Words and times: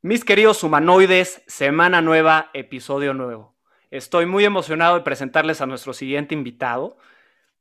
Mis 0.00 0.24
queridos 0.24 0.62
humanoides, 0.62 1.42
semana 1.48 2.00
nueva, 2.00 2.50
episodio 2.54 3.14
nuevo. 3.14 3.56
Estoy 3.90 4.26
muy 4.26 4.44
emocionado 4.44 4.94
de 4.94 5.00
presentarles 5.00 5.60
a 5.60 5.66
nuestro 5.66 5.92
siguiente 5.92 6.36
invitado. 6.36 6.98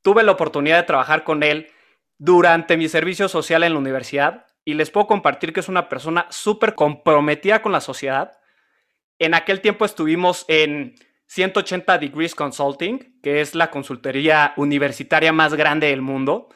Tuve 0.03 0.21
la 0.21 0.33
oportunidad 0.33 0.77
de 0.77 0.83
trabajar 0.83 1.23
con 1.23 1.41
él 1.41 1.71
durante 2.19 2.77
mi 2.77 2.89
servicio 2.89 3.27
social 3.27 3.63
en 3.63 3.73
la 3.73 3.79
universidad 3.79 4.45
y 4.63 4.75
les 4.75 4.91
puedo 4.91 5.07
compartir 5.07 5.51
que 5.51 5.61
es 5.61 5.67
una 5.67 5.89
persona 5.89 6.27
súper 6.29 6.75
comprometida 6.75 7.63
con 7.63 7.71
la 7.71 7.81
sociedad. 7.81 8.37
En 9.17 9.33
aquel 9.33 9.59
tiempo 9.59 9.83
estuvimos 9.83 10.45
en 10.47 10.93
180 11.25 11.97
Degrees 11.97 12.35
Consulting, 12.35 13.19
que 13.23 13.41
es 13.41 13.55
la 13.55 13.71
consultoría 13.71 14.53
universitaria 14.57 15.33
más 15.33 15.55
grande 15.55 15.87
del 15.87 16.03
mundo, 16.03 16.49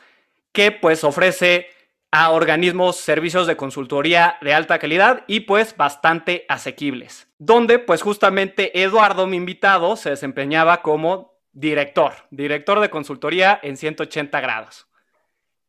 que 0.52 0.72
pues 0.72 1.04
ofrece 1.04 1.70
a 2.12 2.32
organismos 2.32 2.98
servicios 2.98 3.48
de 3.48 3.56
consultoría 3.56 4.38
de 4.42 4.54
alta 4.54 4.80
calidad 4.80 5.24
y 5.28 5.42
pues 5.42 5.76
bastante 5.78 6.46
asequibles. 6.50 7.28
Donde 7.40 7.80
pues 7.80 8.02
justamente 8.02 8.82
Eduardo, 8.84 9.28
mi 9.28 9.38
invitado, 9.38 9.96
se 9.96 10.10
desempeñaba 10.10 10.82
como 10.82 11.40
director, 11.54 12.14
director 12.30 12.82
de 12.82 12.90
consultoría 12.90 13.60
en 13.64 13.78
180 13.78 14.42
grados. 14.42 14.88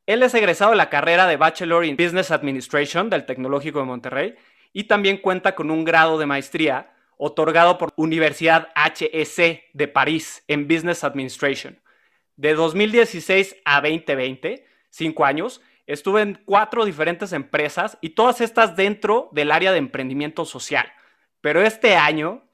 Él 0.07 0.25
es 0.25 0.35
egresado 0.35 0.73
de 0.73 0.77
la 0.77 0.91
carrera 0.91 1.29
de 1.29 1.37
Bachelor 1.37 1.85
in 1.85 1.97
Business 1.97 2.33
Administration 2.33 3.09
del 3.09 3.25
Tecnológico 3.25 3.79
de 3.79 3.85
Monterrey 3.85 4.35
y 4.73 4.85
también 4.85 5.19
cuenta 5.19 5.55
con 5.55 5.71
un 5.71 5.85
grado 5.85 6.19
de 6.19 6.27
maestría 6.27 6.93
otorgado 7.17 7.79
por 7.79 7.91
Universidad 7.95 8.69
HEC 8.75 9.71
de 9.73 9.89
París 9.89 10.43
en 10.49 10.67
Business 10.67 11.05
Administration. 11.05 11.81
De 12.35 12.55
2016 12.55 13.57
a 13.65 13.81
2020, 13.81 14.67
cinco 14.91 15.25
años, 15.25 15.61
estuve 15.87 16.23
en 16.23 16.41
cuatro 16.45 16.85
diferentes 16.85 17.33
empresas 17.33 17.99
y 18.01 18.11
todas 18.11 18.41
estas 18.41 18.77
dentro 18.77 19.29
del 19.33 19.51
área 19.51 19.73
de 19.73 19.79
emprendimiento 19.79 20.45
social. 20.45 20.93
Pero 21.41 21.63
este 21.63 21.97
año, 21.97 22.45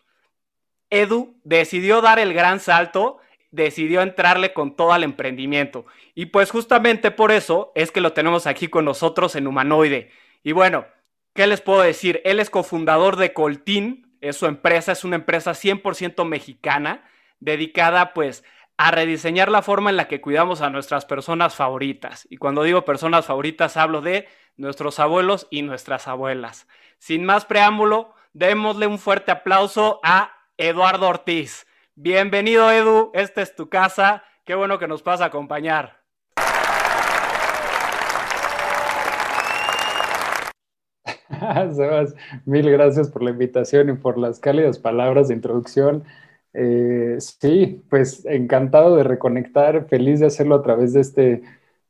Edu 0.90 1.38
decidió 1.44 2.00
dar 2.00 2.18
el 2.18 2.32
gran 2.32 2.60
salto, 2.60 3.18
decidió 3.50 4.02
entrarle 4.02 4.52
con 4.52 4.76
todo 4.76 4.92
al 4.92 5.04
emprendimiento. 5.04 5.86
Y 6.14 6.26
pues 6.26 6.50
justamente 6.50 7.10
por 7.10 7.30
eso 7.30 7.72
es 7.74 7.90
que 7.90 8.00
lo 8.00 8.12
tenemos 8.12 8.46
aquí 8.46 8.68
con 8.68 8.84
nosotros 8.84 9.36
en 9.36 9.46
Humanoide. 9.46 10.10
Y 10.42 10.52
bueno, 10.52 10.86
¿qué 11.34 11.46
les 11.46 11.60
puedo 11.60 11.82
decir? 11.82 12.20
Él 12.24 12.40
es 12.40 12.50
cofundador 12.50 13.16
de 13.16 13.32
Coltín, 13.32 14.16
es 14.20 14.36
su 14.36 14.46
empresa, 14.46 14.92
es 14.92 15.04
una 15.04 15.16
empresa 15.16 15.52
100% 15.52 16.24
mexicana, 16.24 17.08
dedicada 17.40 18.14
pues 18.14 18.42
a 18.78 18.92
rediseñar 18.92 19.50
la 19.50 19.60
forma 19.60 19.90
en 19.90 19.96
la 19.96 20.06
que 20.06 20.20
cuidamos 20.20 20.60
a 20.60 20.70
nuestras 20.70 21.04
personas 21.04 21.56
favoritas. 21.56 22.28
Y 22.30 22.36
cuando 22.36 22.62
digo 22.62 22.84
personas 22.84 23.26
favoritas 23.26 23.76
hablo 23.76 24.00
de 24.00 24.28
nuestros 24.56 25.00
abuelos 25.00 25.48
y 25.50 25.62
nuestras 25.62 26.06
abuelas. 26.06 26.68
Sin 26.98 27.24
más 27.24 27.44
preámbulo, 27.44 28.14
démosle 28.32 28.86
un 28.86 29.00
fuerte 29.00 29.32
aplauso 29.32 29.98
a 30.04 30.30
Eduardo 30.56 31.08
Ortiz. 31.08 31.66
Bienvenido 31.96 32.70
Edu, 32.70 33.10
esta 33.14 33.42
es 33.42 33.56
tu 33.56 33.68
casa, 33.68 34.22
qué 34.44 34.54
bueno 34.54 34.78
que 34.78 34.86
nos 34.86 35.02
puedas 35.02 35.22
acompañar. 35.22 35.98
Sebas, 41.74 42.14
mil 42.44 42.70
gracias 42.70 43.08
por 43.10 43.24
la 43.24 43.30
invitación 43.30 43.90
y 43.90 43.94
por 43.94 44.18
las 44.18 44.38
cálidas 44.38 44.78
palabras 44.78 45.26
de 45.26 45.34
introducción. 45.34 46.04
Eh, 46.54 47.16
sí, 47.18 47.82
pues 47.88 48.24
encantado 48.26 48.96
de 48.96 49.04
reconectar, 49.04 49.86
feliz 49.88 50.20
de 50.20 50.26
hacerlo 50.26 50.56
a 50.56 50.62
través 50.62 50.92
de 50.92 51.00
este, 51.00 51.42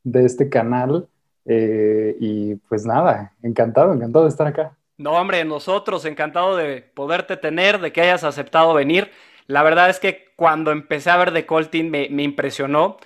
de 0.04 0.24
este 0.24 0.48
canal. 0.48 1.08
Eh, 1.44 2.16
y 2.20 2.54
pues 2.68 2.84
nada, 2.84 3.32
encantado, 3.42 3.92
encantado 3.92 4.24
de 4.24 4.30
estar 4.30 4.46
acá. 4.46 4.76
No, 4.98 5.12
hombre, 5.12 5.44
nosotros 5.44 6.04
encantado 6.04 6.56
de 6.56 6.82
poderte 6.82 7.36
tener, 7.36 7.80
de 7.80 7.92
que 7.92 8.02
hayas 8.02 8.24
aceptado 8.24 8.74
venir. 8.74 9.10
La 9.46 9.62
verdad 9.62 9.88
es 9.88 9.98
que 10.00 10.26
cuando 10.36 10.72
empecé 10.72 11.10
a 11.10 11.16
ver 11.16 11.32
The 11.32 11.46
Colting 11.46 11.90
me, 11.90 12.08
me 12.10 12.22
impresionó 12.22 12.98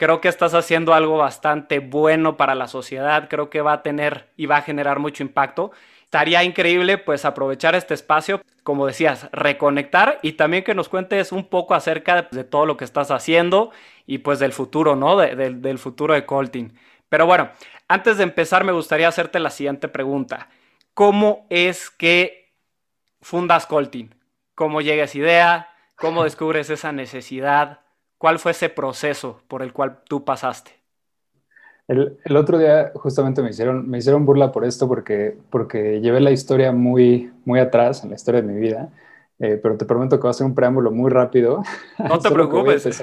Creo 0.00 0.22
que 0.22 0.28
estás 0.28 0.54
haciendo 0.54 0.94
algo 0.94 1.18
bastante 1.18 1.78
bueno 1.78 2.38
para 2.38 2.54
la 2.54 2.68
sociedad, 2.68 3.28
creo 3.28 3.50
que 3.50 3.60
va 3.60 3.74
a 3.74 3.82
tener 3.82 4.30
y 4.34 4.46
va 4.46 4.56
a 4.56 4.62
generar 4.62 4.98
mucho 4.98 5.22
impacto. 5.22 5.72
Estaría 6.10 6.42
increíble 6.42 6.98
pues 6.98 7.24
aprovechar 7.24 7.76
este 7.76 7.94
espacio, 7.94 8.42
como 8.64 8.88
decías, 8.88 9.28
reconectar 9.30 10.18
y 10.22 10.32
también 10.32 10.64
que 10.64 10.74
nos 10.74 10.88
cuentes 10.88 11.30
un 11.30 11.44
poco 11.44 11.72
acerca 11.72 12.22
de 12.32 12.42
todo 12.42 12.66
lo 12.66 12.76
que 12.76 12.84
estás 12.84 13.12
haciendo 13.12 13.70
y 14.08 14.18
pues 14.18 14.40
del 14.40 14.52
futuro, 14.52 14.96
¿no? 14.96 15.16
del 15.16 15.78
futuro 15.78 16.14
de 16.14 16.26
Colting. 16.26 16.76
Pero 17.08 17.26
bueno, 17.26 17.50
antes 17.86 18.16
de 18.16 18.24
empezar 18.24 18.64
me 18.64 18.72
gustaría 18.72 19.06
hacerte 19.06 19.38
la 19.38 19.50
siguiente 19.50 19.86
pregunta. 19.86 20.48
¿Cómo 20.94 21.46
es 21.48 21.90
que 21.90 22.56
fundas 23.20 23.66
Colting? 23.66 24.12
¿Cómo 24.56 24.80
llega 24.80 25.04
esa 25.04 25.18
idea? 25.18 25.68
¿Cómo 25.94 26.24
descubres 26.24 26.70
esa 26.70 26.90
necesidad? 26.90 27.82
¿Cuál 28.18 28.40
fue 28.40 28.50
ese 28.50 28.68
proceso 28.68 29.44
por 29.46 29.62
el 29.62 29.72
cual 29.72 30.02
tú 30.08 30.24
pasaste? 30.24 30.79
El, 31.90 32.36
otro 32.36 32.56
día 32.56 32.92
justamente 32.94 33.42
me 33.42 33.50
hicieron, 33.50 33.90
me 33.90 33.98
hicieron 33.98 34.24
burla 34.24 34.52
por 34.52 34.64
esto 34.64 34.86
porque, 34.86 35.36
porque 35.50 36.00
llevé 36.00 36.20
la 36.20 36.30
historia 36.30 36.70
muy, 36.70 37.32
muy 37.44 37.58
atrás 37.58 38.04
en 38.04 38.10
la 38.10 38.14
historia 38.14 38.42
de 38.42 38.46
mi 38.46 38.60
vida, 38.60 38.90
eh, 39.40 39.58
pero 39.60 39.76
te 39.76 39.86
prometo 39.86 40.16
que 40.16 40.22
va 40.22 40.30
a 40.30 40.34
ser 40.34 40.46
un 40.46 40.54
preámbulo 40.54 40.92
muy 40.92 41.10
rápido. 41.10 41.64
No 41.98 42.20
te 42.20 42.30
preocupes. 42.34 42.88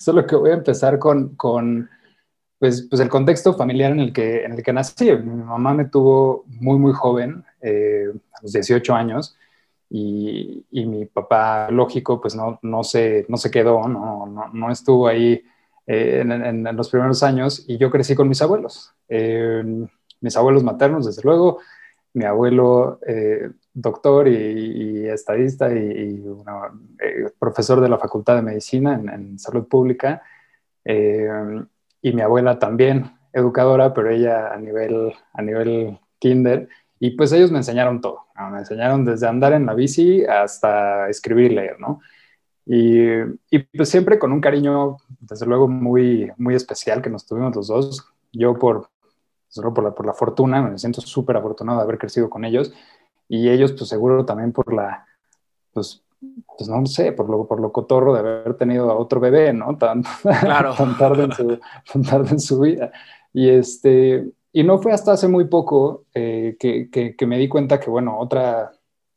Solo 0.00 0.26
que 0.26 0.34
voy 0.34 0.50
a 0.50 0.54
empezar 0.54 0.98
con, 0.98 1.36
con 1.36 1.88
pues, 2.58 2.88
pues, 2.90 3.00
el 3.00 3.08
contexto 3.08 3.54
familiar 3.54 3.92
en 3.92 4.00
el, 4.00 4.12
que, 4.12 4.44
en 4.44 4.54
el 4.54 4.62
que 4.64 4.72
nací. 4.72 5.12
Mi 5.12 5.44
mamá 5.44 5.72
me 5.72 5.84
tuvo 5.84 6.42
muy, 6.48 6.76
muy 6.76 6.92
joven, 6.92 7.44
eh, 7.60 8.12
a 8.32 8.42
los 8.42 8.52
18 8.52 8.92
años, 8.92 9.36
y, 9.88 10.66
mi 10.72 11.06
papá, 11.06 11.70
lógico, 11.70 12.20
pues 12.20 12.34
no, 12.34 12.58
no, 12.62 12.82
se, 12.82 13.26
no 13.28 13.36
se 13.36 13.52
quedó, 13.52 13.86
no, 13.86 14.26
no, 14.26 14.48
no 14.52 14.72
estuvo 14.72 15.06
ahí 15.06 15.44
eh, 15.86 16.20
en, 16.20 16.64
los 16.76 16.90
primeros 16.90 17.22
años 17.22 17.64
y 17.66 17.78
yo 17.78 17.90
crecí 17.90 18.14
con 18.14 18.28
mis 18.28 18.42
abuelos, 18.42 18.94
eh, 19.08 19.62
mis 20.20 20.36
abuelos 20.36 20.62
maternos, 20.62 21.06
desde 21.06 21.22
luego, 21.22 21.58
mi 22.12 22.24
abuelo 22.24 22.98
eh, 23.06 23.50
doctor 23.72 24.28
y, 24.28 25.06
estadista 25.08 25.72
y, 25.72 26.22
profesor 27.38 27.80
de 27.80 27.88
la 27.88 27.98
Facultad 27.98 28.36
de 28.36 28.42
Medicina 28.42 28.94
en, 28.94 29.08
en 29.08 29.38
Salud 29.38 29.66
Pública, 29.66 30.22
y 30.84 32.12
mi 32.12 32.22
abuela 32.22 32.58
también 32.58 33.12
educadora, 33.32 33.92
pero 33.94 34.10
ella 34.10 34.52
a 34.52 34.56
nivel, 34.56 35.12
a 35.32 35.42
nivel 35.42 35.98
kinder. 36.18 36.68
Y 36.98 37.12
pues 37.12 37.32
ellos 37.32 37.50
me 37.50 37.58
enseñaron 37.58 38.00
todo, 38.00 38.26
me 38.50 38.58
enseñaron 38.58 39.04
desde 39.04 39.26
andar 39.26 39.52
en 39.54 39.66
la 39.66 39.74
bici 39.74 40.24
hasta 40.24 41.08
escribir 41.08 41.52
y 41.52 41.54
leer, 41.54 41.80
¿no? 41.80 42.00
Y, 42.72 43.02
y, 43.50 43.58
pues 43.76 43.88
siempre 43.88 44.16
con 44.20 44.30
un 44.30 44.40
cariño, 44.40 44.98
desde 45.18 45.44
luego, 45.44 45.66
muy, 45.66 46.30
muy 46.36 46.54
especial 46.54 47.02
que 47.02 47.10
nos 47.10 47.26
tuvimos 47.26 47.56
los 47.56 47.66
dos. 47.66 48.06
Yo 48.32 48.56
por, 48.56 48.88
solo 49.48 49.74
por, 49.74 49.82
la, 49.82 49.90
por 49.92 50.06
la 50.06 50.12
fortuna, 50.12 50.62
me 50.62 50.78
siento 50.78 51.00
súper 51.00 51.36
afortunado 51.36 51.78
de 51.78 51.82
haber 51.82 51.98
crecido 51.98 52.30
con 52.30 52.44
ellos. 52.44 52.72
Y 53.28 53.48
ellos, 53.48 53.72
pues 53.72 53.88
seguro 53.88 54.24
también 54.24 54.52
por 54.52 54.72
la, 54.72 55.04
pues, 55.72 56.04
pues 56.56 56.70
no 56.70 56.86
sé, 56.86 57.10
por 57.10 57.28
lo, 57.28 57.44
por 57.48 57.58
lo 57.58 57.72
cotorro 57.72 58.14
de 58.14 58.20
haber 58.20 58.54
tenido 58.54 58.88
a 58.88 58.94
otro 58.94 59.18
bebé, 59.18 59.52
¿no? 59.52 59.76
Tan, 59.76 60.04
claro. 60.40 60.72
tan, 60.78 60.96
tarde, 60.96 61.24
en 61.24 61.32
su, 61.32 61.58
tan 61.92 62.02
tarde 62.04 62.30
en 62.30 62.40
su 62.40 62.60
vida. 62.60 62.92
Y 63.32 63.48
este, 63.48 64.30
y 64.52 64.62
no 64.62 64.78
fue 64.78 64.92
hasta 64.92 65.10
hace 65.10 65.26
muy 65.26 65.46
poco 65.46 66.04
eh, 66.14 66.56
que, 66.56 66.88
que, 66.88 67.26
me 67.26 67.36
di 67.36 67.48
cuenta 67.48 67.80
que, 67.80 67.90
bueno, 67.90 68.16
otra, 68.16 68.70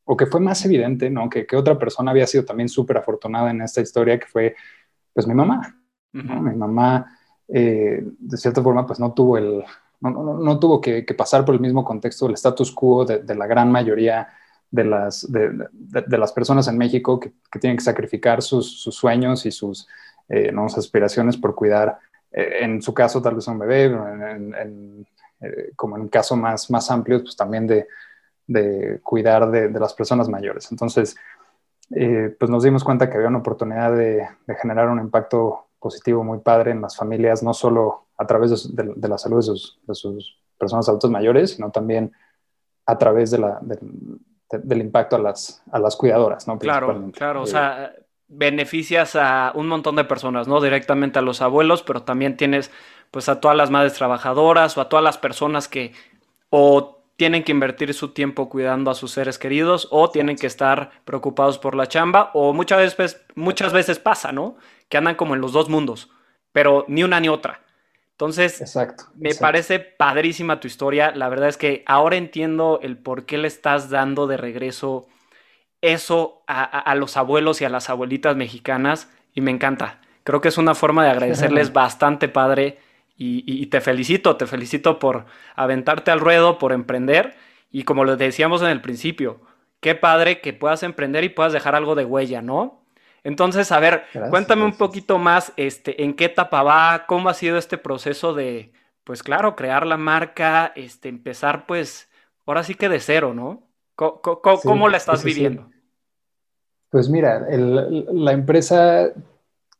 o 0.05 0.17
que 0.17 0.25
fue 0.25 0.39
más 0.39 0.63
evidente, 0.65 1.09
¿no? 1.09 1.29
Que, 1.29 1.45
que 1.45 1.55
otra 1.55 1.77
persona 1.77 2.11
había 2.11 2.27
sido 2.27 2.45
también 2.45 2.69
súper 2.69 2.97
afortunada 2.97 3.51
en 3.51 3.61
esta 3.61 3.81
historia, 3.81 4.19
que 4.19 4.27
fue, 4.27 4.55
pues, 5.13 5.27
mi 5.27 5.33
mamá. 5.33 5.79
Mi 6.11 6.55
mamá, 6.55 7.17
eh, 7.47 8.03
de 8.19 8.37
cierta 8.37 8.61
forma, 8.61 8.85
pues, 8.85 8.99
no 8.99 9.13
tuvo 9.13 9.37
el, 9.37 9.63
no, 10.01 10.09
no, 10.11 10.37
no 10.37 10.59
tuvo 10.59 10.79
que, 10.79 11.05
que, 11.05 11.13
pasar 11.13 11.43
por 11.45 11.55
el 11.55 11.61
mismo 11.61 11.83
contexto 11.83 12.25
del 12.25 12.35
status 12.35 12.71
quo 12.71 13.05
de, 13.05 13.19
de 13.19 13.35
la 13.35 13.47
gran 13.47 13.71
mayoría 13.71 14.27
de 14.69 14.83
las, 14.83 15.31
de, 15.31 15.67
de, 15.71 16.17
las 16.17 16.31
personas 16.31 16.67
en 16.67 16.77
México 16.77 17.19
que, 17.19 17.33
que 17.51 17.59
tienen 17.59 17.77
que 17.77 17.83
sacrificar 17.83 18.41
sus, 18.41 18.81
sus, 18.81 18.95
sueños 18.95 19.45
y 19.45 19.51
sus, 19.51 19.87
eh, 20.29 20.51
nuevas 20.51 20.77
aspiraciones 20.77 21.37
por 21.37 21.53
cuidar, 21.53 21.99
eh, 22.31 22.59
en 22.61 22.81
su 22.81 22.93
caso 22.93 23.21
tal 23.21 23.35
vez 23.35 23.47
un 23.47 23.59
bebé, 23.59 23.91
como 25.75 25.97
en 25.97 26.03
un 26.03 26.07
caso 26.07 26.35
más, 26.35 26.71
más 26.71 26.89
amplio, 26.89 27.21
pues 27.21 27.35
también 27.35 27.67
de, 27.67 27.87
de 28.47 28.99
cuidar 29.03 29.49
de, 29.49 29.69
de, 29.69 29.79
las 29.79 29.93
personas 29.93 30.29
mayores. 30.29 30.71
Entonces, 30.71 31.15
pues 31.89 32.49
nos 32.49 32.63
dimos 32.63 32.83
cuenta 32.83 33.09
que 33.09 33.17
había 33.17 33.29
una 33.29 33.39
oportunidad 33.39 33.95
de, 33.95 34.27
de, 34.47 34.55
generar 34.55 34.89
un 34.89 34.99
impacto 34.99 35.67
positivo 35.79 36.23
muy 36.23 36.39
padre 36.39 36.71
en 36.71 36.81
las 36.81 36.95
familias, 36.95 37.43
no 37.43 37.53
solo 37.53 38.07
a 38.17 38.25
través 38.25 38.75
de, 38.75 38.93
de 38.95 39.07
la 39.07 39.17
salud 39.17 39.37
de 39.37 39.43
sus, 39.43 39.79
de 39.85 39.95
sus, 39.95 40.37
personas 40.63 40.87
adultas 40.87 41.11
mayores, 41.11 41.51
sino 41.51 41.71
también 41.71 42.11
a 42.85 42.97
través 42.97 43.31
de 43.31 43.39
la, 43.39 43.59
del 43.61 44.81
impacto 44.81 45.15
a 45.15 45.19
las, 45.19 45.61
a 45.71 45.79
las 45.79 45.95
cuidadoras, 45.95 46.47
¿no? 46.47 46.57
Claro, 46.57 47.11
claro, 47.11 47.41
o 47.41 47.45
sea, 47.45 47.93
beneficias 48.27 49.15
a 49.15 49.51
un 49.55 49.67
montón 49.67 49.95
de 49.95 50.05
personas, 50.05 50.47
¿no? 50.47 50.61
Directamente 50.61 51.19
a 51.19 51.21
los 51.21 51.41
abuelos, 51.41 51.83
pero 51.83 52.03
también 52.03 52.37
tienes 52.37 52.71
pues 53.11 53.29
a 53.29 53.39
todas 53.39 53.55
las 53.55 53.69
madres 53.69 53.93
trabajadoras 53.93 54.77
o 54.77 54.81
a 54.81 54.89
todas 54.89 55.03
las 55.03 55.17
personas 55.17 55.67
que 55.67 55.91
o 56.49 56.92
tienen 57.15 57.43
que 57.43 57.51
invertir 57.51 57.93
su 57.93 58.09
tiempo 58.09 58.49
cuidando 58.49 58.89
a 58.89 58.95
sus 58.95 59.11
seres 59.11 59.37
queridos 59.37 59.87
o 59.91 60.09
tienen 60.09 60.35
que 60.35 60.47
estar 60.47 60.91
preocupados 61.05 61.59
por 61.59 61.75
la 61.75 61.87
chamba 61.87 62.31
o 62.33 62.53
muchas 62.53 62.79
veces, 62.97 63.21
muchas 63.35 63.71
veces 63.73 63.99
pasa, 63.99 64.31
¿no? 64.31 64.57
Que 64.89 64.97
andan 64.97 65.15
como 65.15 65.35
en 65.35 65.41
los 65.41 65.53
dos 65.53 65.69
mundos, 65.69 66.09
pero 66.51 66.85
ni 66.87 67.03
una 67.03 67.19
ni 67.19 67.29
otra. 67.29 67.61
Entonces, 68.11 68.61
exacto, 68.61 69.05
me 69.15 69.33
parece 69.35 69.79
padrísima 69.79 70.59
tu 70.59 70.67
historia. 70.67 71.11
La 71.15 71.29
verdad 71.29 71.49
es 71.49 71.57
que 71.57 71.83
ahora 71.87 72.15
entiendo 72.15 72.79
el 72.81 72.97
por 72.97 73.25
qué 73.25 73.37
le 73.37 73.47
estás 73.47 73.89
dando 73.89 74.27
de 74.27 74.37
regreso 74.37 75.07
eso 75.81 76.43
a, 76.47 76.95
los 76.95 77.17
abuelos 77.17 77.61
y 77.61 77.65
a 77.65 77.69
las 77.69 77.89
abuelitas 77.89 78.37
mexicanas 78.37 79.09
y 79.33 79.41
me 79.41 79.51
encanta. 79.51 79.99
Creo 80.23 80.39
que 80.39 80.47
es 80.47 80.57
una 80.57 80.75
forma 80.75 81.03
de 81.03 81.09
agradecerles 81.11 81.73
bastante 81.73 82.29
padre 82.29 82.79
y, 83.45 83.65
te 83.67 83.81
felicito, 83.81 84.37
te 84.37 84.47
felicito 84.47 84.99
por 84.99 85.25
aventarte 85.55 86.11
al 86.11 86.19
ruedo, 86.19 86.57
por 86.57 86.71
emprender 86.71 87.35
y 87.71 87.83
como 87.83 88.05
lo 88.05 88.17
decíamos 88.17 88.61
en 88.61 88.69
el 88.69 88.81
principio, 88.81 89.41
qué 89.79 89.95
padre 89.95 90.41
que 90.41 90.53
puedas 90.53 90.83
emprender 90.83 91.23
y 91.23 91.29
puedas 91.29 91.53
dejar 91.53 91.75
algo 91.75 91.95
de 91.95 92.05
huella, 92.05 92.41
¿no? 92.41 92.83
Entonces, 93.23 93.71
a 93.71 93.79
ver, 93.79 94.03
cuéntame 94.29 94.63
un 94.63 94.73
poquito 94.73 95.17
más, 95.17 95.53
este, 95.55 96.03
en 96.03 96.13
qué 96.13 96.25
etapa 96.25 96.61
va, 96.61 97.05
cómo 97.07 97.29
ha 97.29 97.33
sido 97.33 97.57
este 97.57 97.77
proceso 97.77 98.33
de, 98.33 98.73
pues 99.03 99.23
claro, 99.23 99.55
crear 99.55 99.85
la 99.85 99.97
marca, 99.97 100.73
este, 100.75 101.09
empezar, 101.09 101.65
pues, 101.65 102.09
ahora 102.45 102.63
sí 102.63 102.75
que 102.75 102.89
de 102.89 102.99
cero, 102.99 103.33
¿no? 103.33 103.63
¿Cómo, 103.95 104.89
la 104.89 104.97
estás 104.97 105.23
viviendo? 105.23 105.69
Pues 106.89 107.09
mira, 107.09 107.47
la 107.49 108.33
empresa 108.33 109.13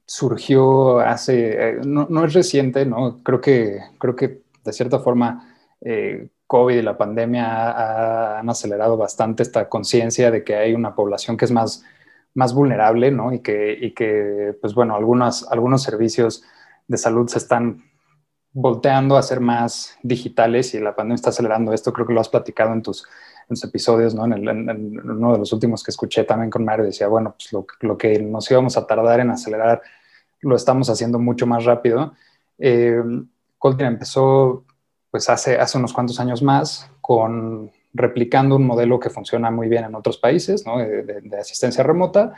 surgió 0.06 1.00
hace, 1.00 1.70
eh, 1.70 1.82
no, 1.86 2.26
es 2.26 2.34
reciente, 2.34 2.86
¿no? 2.86 3.22
Creo 3.24 3.42
que, 3.42 3.80
creo 4.00 4.16
que 4.16 4.44
de 4.64 4.74
cierta 4.74 5.00
forma 5.00 5.56
eh, 5.82 6.30
COVID 6.48 6.76
y 6.76 6.82
la 6.82 6.98
pandemia 6.98 8.40
han 8.40 8.50
acelerado 8.50 8.98
bastante 8.98 9.44
esta 9.44 9.70
conciencia 9.70 10.32
de 10.32 10.44
que 10.44 10.56
hay 10.56 10.74
una 10.74 10.96
población 10.96 11.38
que 11.38 11.46
es 11.46 11.52
más 11.52 11.84
más 12.34 12.54
vulnerable, 12.54 13.12
¿no? 13.12 13.34
Y 13.34 13.40
que, 13.40 13.78
y 13.80 13.92
que 13.92 14.58
pues 14.62 14.74
bueno, 14.74 14.96
algunos, 14.96 15.50
algunos 15.52 15.84
servicios 15.84 16.44
de 16.88 16.98
salud 16.98 17.28
se 17.28 17.38
están 17.38 17.84
volteando 18.54 19.18
a 19.18 19.24
ser 19.24 19.40
más 19.40 19.98
digitales 20.04 20.74
y 20.76 20.80
la 20.80 20.96
pandemia 20.96 21.16
está 21.16 21.32
acelerando 21.32 21.74
esto. 21.74 21.92
Creo 21.92 22.06
que 22.06 22.14
lo 22.14 22.22
has 22.22 22.30
platicado 22.30 22.72
en 22.72 22.82
tus, 22.82 23.06
episodios, 23.64 24.16
¿no? 24.16 24.26
En, 24.26 24.48
uno 25.00 25.34
de 25.34 25.40
los 25.40 25.52
últimos 25.54 25.84
que 25.84 25.92
escuché 25.92 26.24
también 26.24 26.50
con 26.50 26.64
Mario 26.64 26.86
decía, 26.86 27.08
bueno, 27.08 27.36
pues 27.38 27.54
lo, 27.82 27.98
que 27.98 28.18
nos 28.20 28.50
íbamos 28.50 28.78
a 28.78 28.88
tardar 28.88 29.20
en 29.20 29.30
acelerar 29.30 29.82
lo 30.42 30.56
estamos 30.56 30.90
haciendo 30.90 31.20
mucho 31.20 31.46
más 31.46 31.66
rápido. 31.66 32.14
Eh, 32.58 33.02
Coltrane 33.58 33.94
empezó 33.94 34.66
pues 35.12 35.30
hace, 35.30 35.58
unos 35.76 35.94
cuantos 35.94 36.20
años 36.20 36.42
más 36.42 36.90
con 37.00 37.72
replicando 37.94 38.56
un 38.56 38.66
modelo 38.66 39.00
que 39.00 39.10
funciona 39.10 39.52
muy 39.52 39.70
bien 39.70 39.86
en 39.86 39.94
otros 39.94 40.18
países 40.18 40.66
¿no? 40.66 40.80
de, 40.80 41.38
asistencia 41.40 41.84
remota. 41.84 42.34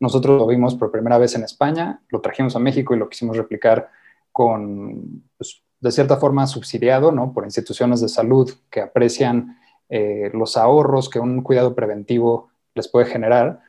Nosotros 0.00 0.38
lo 0.38 0.46
vimos 0.46 0.74
por 0.74 0.90
primera 0.90 1.18
vez 1.18 1.34
en 1.34 1.44
España, 1.44 2.00
lo 2.08 2.20
trajimos 2.20 2.56
a 2.56 2.58
México 2.58 2.94
y 2.94 2.98
lo 2.98 3.08
quisimos 3.08 3.36
replicar 3.36 3.90
con, 4.34 5.22
pues, 5.38 5.62
de 5.78 5.92
cierta 5.92 6.16
forma, 6.16 6.48
subsidiado 6.48 7.12
¿no? 7.12 7.32
por 7.32 7.44
instituciones 7.44 8.00
de 8.00 8.08
salud 8.08 8.52
que 8.68 8.80
aprecian 8.80 9.58
eh, 9.88 10.28
los 10.34 10.56
ahorros 10.56 11.08
que 11.08 11.20
un 11.20 11.40
cuidado 11.42 11.76
preventivo 11.76 12.50
les 12.74 12.88
puede 12.88 13.06
generar. 13.06 13.60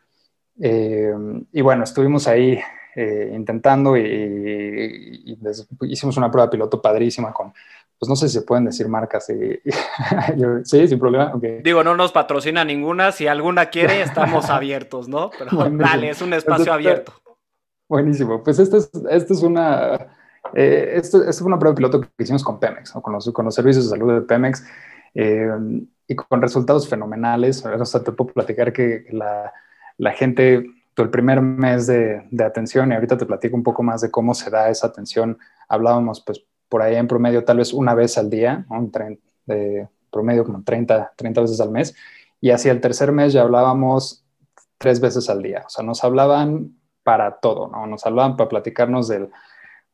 Eh, 0.60 1.14
y 1.52 1.62
bueno, 1.62 1.84
estuvimos 1.84 2.28
ahí 2.28 2.60
eh, 2.96 3.32
intentando 3.36 3.96
y, 3.96 5.38
hicimos 5.82 6.18
una 6.18 6.32
prueba 6.32 6.50
piloto 6.50 6.82
padrísima 6.82 7.32
con 7.32 7.54
pues 8.00 8.10
no 8.10 8.16
sé 8.16 8.28
si 8.28 8.40
se 8.40 8.42
pueden 8.42 8.66
decir 8.66 8.88
marcas. 8.88 9.28
sí, 9.28 10.88
sin 10.88 11.00
problema. 11.00 11.32
Digo, 11.64 11.84
no 11.84 11.96
nos 11.96 12.12
patrocina 12.12 12.66
ninguna. 12.66 13.12
Si 13.12 13.28
alguna 13.28 13.68
quiere, 13.68 14.02
estamos 14.02 14.50
abiertos, 14.50 15.08
¿no? 15.08 15.30
Pero 15.38 15.70
dale, 15.70 16.10
es 16.10 16.22
un 16.24 16.34
espacio 16.34 16.74
abierto. 16.74 17.14
Buenísimo. 17.88 18.44
Pues 18.44 18.58
esta 18.58 18.78
es, 18.78 18.90
esto 19.12 19.34
es 19.34 19.44
una. 19.44 20.15
Eh, 20.54 20.92
esto, 20.96 21.28
es 21.28 21.42
una 21.42 21.58
prueba 21.58 21.76
piloto 21.76 22.02
que 22.02 22.08
hicimos 22.20 22.44
con 22.44 22.60
Pemex, 22.60 22.92
con, 22.92 23.14
los, 23.14 23.32
con, 23.32 23.46
los, 23.46 23.56
servicios 23.56 23.86
de 23.86 23.90
salud 23.90 24.14
de 24.14 24.22
Pemex, 24.22 24.66
eh, 25.14 25.50
y 26.08 26.16
con 26.16 26.42
resultados 26.42 26.88
fenomenales. 26.88 27.66
O 27.66 27.86
sea, 27.86 28.04
te 28.04 28.12
puedo 28.12 28.32
platicar 28.32 28.72
que 28.72 29.06
la, 29.12 29.52
la 29.98 30.12
gente, 30.12 30.66
el 30.96 31.10
primer 31.10 31.42
mes 31.42 31.88
de, 31.88 32.28
de, 32.30 32.44
atención, 32.44 32.92
y 32.92 32.96
ahorita 32.96 33.18
te 33.18 33.26
platico 33.26 33.56
un 33.56 33.64
poco 33.64 33.84
más 33.84 34.02
de 34.02 34.12
cómo 34.12 34.34
se 34.34 34.50
da 34.50 34.70
esa 34.70 34.88
atención. 34.88 35.38
Hablábamos, 35.68 36.22
pues, 36.22 36.44
por 36.70 36.82
ahí 36.82 36.96
en 36.96 37.08
promedio 37.08 37.44
tal 37.44 37.58
vez 37.58 37.74
una 37.74 37.94
vez 37.94 38.18
al 38.18 38.30
día, 38.30 38.66
¿no? 38.70 38.90
de 39.46 39.88
promedio 40.12 40.46
como 40.46 40.64
30, 40.64 41.14
30 41.16 41.42
veces 41.42 41.62
al 41.62 41.72
mes, 41.72 41.96
y 42.42 42.52
hacia 42.52 42.72
el 42.72 42.82
tercer 42.82 43.12
mes 43.12 43.34
ya 43.34 43.42
hablábamos 43.42 44.26
tres 44.78 45.00
veces 45.00 45.30
al 45.30 45.42
día, 45.42 45.64
o 45.66 45.70
sea, 45.70 45.84
nos 45.84 46.04
hablaban 46.04 46.76
para 47.04 47.40
todo, 47.40 47.68
¿no? 47.68 47.86
Nos 47.86 48.06
hablaban 48.06 48.36
para 48.36 48.50
platicarnos 48.50 49.08
del, 49.08 49.30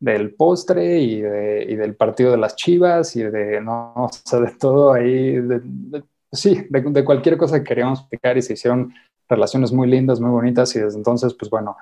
del 0.01 0.33
postre 0.33 1.00
y, 1.00 1.21
del 1.21 1.95
partido 1.95 2.31
de 2.31 2.38
las 2.38 2.56
chivas 2.56 3.15
y 3.15 3.21
de, 3.21 3.62
no, 3.62 3.94
o 3.95 4.09
sea, 4.12 4.39
de 4.39 4.51
todo 4.51 4.94
ahí, 4.94 5.38
sí, 6.31 6.65
de, 6.69 7.06
cualquier 7.06 7.38
cosa 7.38 7.59
que 7.59 7.63
queríamos 7.63 8.01
platicar 8.01 8.36
y 8.36 8.42
se 8.42 8.53
hicieron 8.53 8.92
relaciones 9.30 9.71
muy 9.71 9.88
lindas, 9.88 10.19
muy 10.19 10.31
bonitas 10.31 10.75
y 10.75 10.80
desde 10.80 10.98
entonces, 10.98 11.36
pues 11.36 11.51
bueno, 11.51 11.77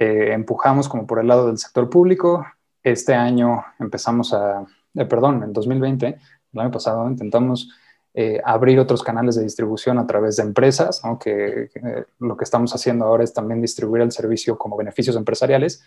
eh, 0.00 0.32
empujamos 0.32 0.88
como 0.88 1.06
por 1.06 1.20
el 1.20 1.28
lado 1.28 1.46
del 1.46 1.58
sector 1.58 1.88
público, 1.88 2.44
este 2.82 3.14
año 3.14 3.64
empezamos 3.78 4.34
a, 4.34 4.66
eh, 4.94 5.04
perdón, 5.04 5.44
en 5.44 5.52
2020, 5.52 6.18
el 6.54 6.60
año 6.60 6.72
pasado, 6.72 7.08
intentamos 7.08 7.70
eh, 8.14 8.40
abrir 8.44 8.80
otros 8.80 9.04
canales 9.04 9.36
de 9.36 9.44
distribución 9.44 9.98
a 9.98 10.08
través 10.08 10.36
de 10.36 10.42
empresas, 10.42 11.00
que, 11.20 11.70
lo 12.18 12.36
que 12.36 12.44
estamos 12.44 12.74
haciendo 12.74 13.04
ahora 13.04 13.22
es 13.22 13.32
también 13.32 13.62
distribuir 13.62 14.02
el 14.02 14.10
servicio 14.10 14.58
como 14.58 14.76
beneficios 14.76 15.14
empresariales. 15.14 15.84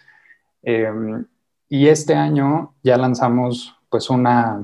Em, 0.65 1.25
y 1.69 1.87
este 1.87 2.15
año 2.15 2.75
ya 2.83 2.97
lanzamos 2.97 3.75
pues 3.89 4.09
una, 4.09 4.63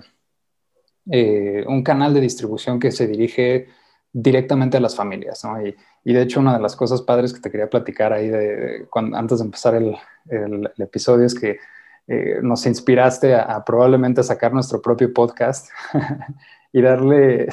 eh, 1.10 1.64
un 1.68 1.84
canal 1.84 2.14
de 2.14 2.22
distribución 2.22 2.80
que 2.80 2.92
se 2.92 3.08
dirige 3.08 3.68
directamente 4.12 4.78
a 4.78 4.82
las 4.82 4.96
familias. 4.96 5.44
Y, 5.64 5.76
y, 6.10 6.14
de 6.14 6.24
hecho 6.24 6.40
una 6.40 6.54
de 6.54 6.62
las 6.62 6.76
cosas 6.76 7.02
padres 7.02 7.34
que 7.34 7.40
te 7.40 7.50
quería 7.50 7.70
platicar 7.70 8.12
ahí 8.14 8.28
de, 8.28 8.88
antes 9.14 9.40
de 9.40 9.46
empezar 9.46 9.76
el, 9.76 9.96
el 10.30 10.72
episodio 10.78 11.26
es 11.26 11.34
que 11.34 11.60
eh, 12.08 12.40
nos 12.42 12.66
inspiraste 12.66 13.36
a, 13.36 13.64
probablemente 13.64 14.24
sacar 14.24 14.52
nuestro 14.54 14.82
propio 14.82 15.14
podcast 15.14 15.70
y 16.74 16.82
darle, 16.82 17.48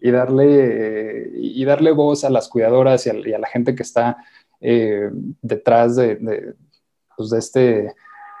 y 0.00 0.10
darle, 0.10 1.30
y 1.34 1.64
darle 1.64 1.92
voz 1.92 2.24
a 2.24 2.30
las 2.30 2.48
cuidadoras 2.48 3.06
y 3.06 3.32
a, 3.32 3.38
la 3.38 3.48
gente 3.48 3.74
que 3.74 3.82
está 3.82 4.18
eh, 4.60 5.10
detrás 5.42 5.96
de, 5.96 6.54
pues 7.16 7.30
de, 7.30 7.38
este 7.38 7.94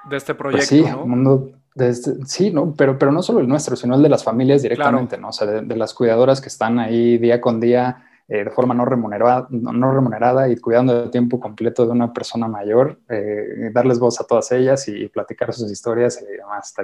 de 0.08 0.16
este 0.16 0.34
pues 0.34 0.68
proyecto, 0.68 1.06
Mundo, 1.06 1.50
este, 1.74 2.12
sí, 2.26 2.50
¿no? 2.50 2.74
Pero, 2.76 2.98
pero 2.98 3.12
no 3.12 3.22
solo 3.22 3.40
el 3.40 3.48
nuestro, 3.48 3.76
sino 3.76 3.96
el 3.96 4.02
de 4.02 4.08
las 4.08 4.24
familias 4.24 4.62
directamente, 4.62 5.18
¿no? 5.18 5.28
O 5.28 5.32
sea, 5.32 5.46
de, 5.46 5.76
las 5.76 5.92
cuidadoras 5.92 6.40
que 6.40 6.48
están 6.48 6.78
ahí 6.78 7.18
día 7.18 7.40
con 7.40 7.60
día 7.60 8.04
eh, 8.28 8.44
de 8.44 8.50
forma 8.50 8.74
no 8.74 8.84
remunerada, 8.84 9.46
no, 9.50 9.92
remunerada 9.92 10.48
y 10.48 10.56
cuidando 10.56 11.02
de 11.02 11.10
tiempo 11.10 11.38
completo 11.38 11.84
de 11.84 11.92
una 11.92 12.12
persona 12.12 12.48
mayor, 12.48 12.98
eh, 13.08 13.70
darles 13.72 13.98
voz 13.98 14.20
a 14.20 14.26
todas 14.26 14.50
ellas 14.52 14.88
y, 14.88 15.06
platicar 15.08 15.52
sus 15.52 15.70
historias 15.70 16.20
y 16.22 16.36
demás. 16.36 16.74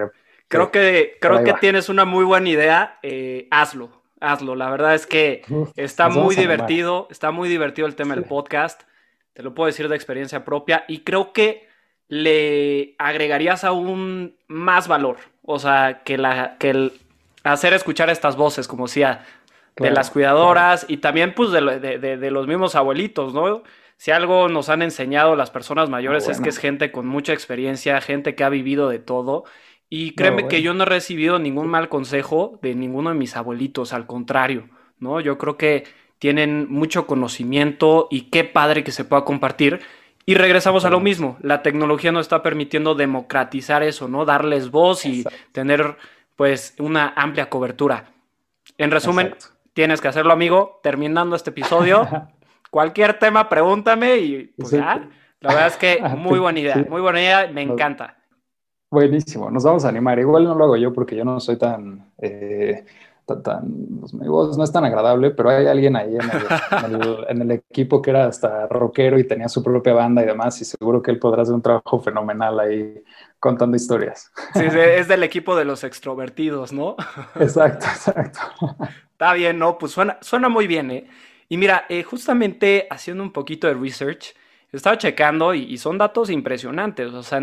creo 0.49 0.71
que, 0.71 1.17
creo 1.21 1.43
que 1.43 1.55
tienes 1.55 1.89
una 1.89 2.05
muy 2.05 2.25
buena 2.25 2.49
idea, 2.49 2.99
eh, 3.03 3.49
hazlo, 3.51 3.89
hazlo. 4.21 4.55
La 4.55 4.71
verdad 4.71 4.95
es 4.95 5.07
que 5.07 5.43
está 5.75 6.11
muy 6.11 6.37
divertido, 6.37 7.09
está 7.11 7.31
muy 7.31 7.49
divertido 7.49 7.89
el 7.89 7.95
tema 7.95 8.15
del 8.15 8.25
podcast, 8.25 8.83
te 9.33 9.43
lo 9.43 9.55
puedo 9.55 9.69
decir 9.69 9.89
de 9.89 9.97
experiencia 9.97 10.45
propia 10.45 10.85
y 10.87 11.01
creo 11.01 11.33
que 11.33 11.72
le 12.09 12.95
agregarías 12.99 13.65
aún 13.65 14.37
más 14.49 14.89
valor, 14.89 15.17
o 15.43 15.59
sea, 15.59 16.03
que, 16.05 16.19
la, 16.19 16.57
que 16.59 16.71
el 16.71 16.93
hacer 17.45 17.73
escuchar 17.75 18.11
estas 18.11 18.37
voces, 18.37 18.69
como 18.69 18.87
decía, 18.87 19.25
de 19.77 19.91
las 19.91 20.11
cuidadoras 20.11 20.85
y 20.89 20.99
también 20.99 21.35
pues 21.35 21.51
de, 21.51 22.31
los 22.31 22.47
mismos 22.47 22.75
abuelitos, 22.75 23.33
¿no? 23.33 23.63
si 23.97 24.11
algo 24.11 24.49
nos 24.49 24.69
han 24.69 24.83
enseñado 24.83 25.37
las 25.37 25.51
personas 25.51 25.89
mayores 25.89 26.29
es 26.29 26.41
que 26.41 26.49
es 26.49 26.59
gente 26.59 26.91
con 26.91 27.07
mucha 27.07 27.33
experiencia, 27.33 28.01
gente 28.01 28.35
que 28.35 28.43
ha 28.43 28.49
vivido 28.49 28.89
de 28.89 28.99
todo. 28.99 29.45
Y 29.89 30.17
créeme 30.17 30.49
que 30.49 30.61
yo 30.61 30.75
no 30.75 30.83
he 30.83 30.87
recibido 30.87 31.39
ningún 31.39 31.69
mal 31.69 31.89
consejo 31.89 32.59
de 32.63 32.75
ninguno 32.75 33.11
de 33.11 33.17
mis 33.17 33.37
abuelitos, 33.37 33.93
al 33.93 34.07
contrario, 34.07 34.69
¿no? 34.99 35.21
Yo 35.21 35.39
creo 35.39 35.57
que 35.57 35.85
tienen 36.19 36.67
mucho 36.69 37.07
conocimiento 37.07 38.09
y 38.11 38.23
qué 38.31 38.43
padre 38.43 38.83
que 38.83 38.91
se 38.91 39.05
pueda 39.05 39.25
compartir. 39.25 39.81
Y 40.25 40.35
regresamos 40.35 40.85
a 40.85 40.91
lo 40.91 41.00
mismo, 41.00 41.37
la 41.41 41.62
tecnología 41.62 42.12
nos 42.12 42.23
está 42.23 42.43
permitiendo 42.43 42.95
democratizar 42.95 43.83
eso, 43.83 44.07
¿no? 44.07 44.25
Darles 44.25 44.71
voz 44.71 45.05
y 45.05 45.25
tener 45.50 45.97
pues 46.37 46.75
una 46.79 47.12
amplia 47.17 47.50
cobertura. 47.50 48.07
En 48.79 48.91
resumen, 48.91 49.35
tienes 49.73 50.00
que 50.00 50.09
hacerlo, 50.09 50.33
amigo. 50.33 50.81
Terminando 50.83 51.35
este 51.35 51.50
episodio, 51.50 52.07
cualquier 52.71 53.19
tema, 53.19 53.49
pregúntame 53.49 54.17
y 54.19 54.45
pues 54.57 54.71
ya. 54.71 55.09
La 55.41 55.55
verdad 55.55 55.67
es 55.67 55.76
que 55.76 56.00
muy 56.17 56.38
buena 56.38 56.61
idea, 56.61 56.87
muy 56.88 57.00
buena 57.00 57.21
idea, 57.21 57.50
me 57.52 57.62
encanta. 57.62 58.17
Buenísimo, 58.91 59.50
nos 59.50 59.64
vamos 59.64 59.85
a 59.85 59.88
animar. 59.88 60.19
Igual 60.19 60.45
no 60.45 60.55
lo 60.55 60.64
hago 60.64 60.76
yo 60.76 60.93
porque 60.93 61.17
yo 61.17 61.25
no 61.25 61.41
soy 61.41 61.57
tan, 61.57 62.12
eh, 62.19 62.85
tan, 63.41 63.99
pues, 64.01 64.12
mi 64.15 64.29
voz 64.29 64.59
no 64.59 64.65
es 64.65 64.73
tan 64.73 64.85
agradable, 64.85 65.31
pero 65.31 65.51
hay 65.51 65.67
alguien 65.67 65.97
ahí 65.97 66.17
en 67.29 67.43
el, 67.43 67.51
equipo 67.51 68.03
que 68.03 68.11
era 68.11 68.27
hasta 68.27 68.67
rockero 68.67 69.19
y 69.19 69.27
tenía 69.27 69.49
su 69.49 69.62
propia 69.62 69.95
banda 69.95 70.23
y 70.23 70.27
demás, 70.27 70.61
y 70.61 70.65
seguro 70.65 71.01
que 71.01 71.11
él 71.11 71.19
podrá 71.19 71.43
hacer 71.43 71.55
un 71.55 71.62
trabajo 71.62 72.01
fenomenal 72.01 72.61
ahí 72.61 73.03
contando 73.39 73.77
historias. 73.77 74.33
Sí, 74.55 74.65
es 74.65 75.09
del 75.09 75.23
equipo 75.23 75.57
de 75.57 75.65
los 75.65 75.85
extrovertidos, 75.85 76.73
¿no? 76.73 76.97
Exacto, 77.39 77.87
exacto. 77.87 78.41
Está 79.12 79.33
bien, 79.35 79.59
¿no? 79.59 79.79
Pues 79.79 79.93
suena, 79.93 80.19
suena 80.21 80.49
muy 80.49 80.67
bien, 80.67 80.91
¿eh? 80.91 81.07
Y 81.49 81.57
mira, 81.57 81.85
eh, 81.89 82.03
justamente 82.03 82.87
haciendo 82.91 83.23
un 83.23 83.33
poquito 83.33 83.67
de 83.67 83.75
research, 83.75 84.35
estaba 84.73 84.97
checando 84.97 85.55
y, 85.55 85.77
son 85.77 85.99
datos 85.99 86.31
impresionantes. 86.31 87.12
O 87.12 87.23
sea, 87.23 87.41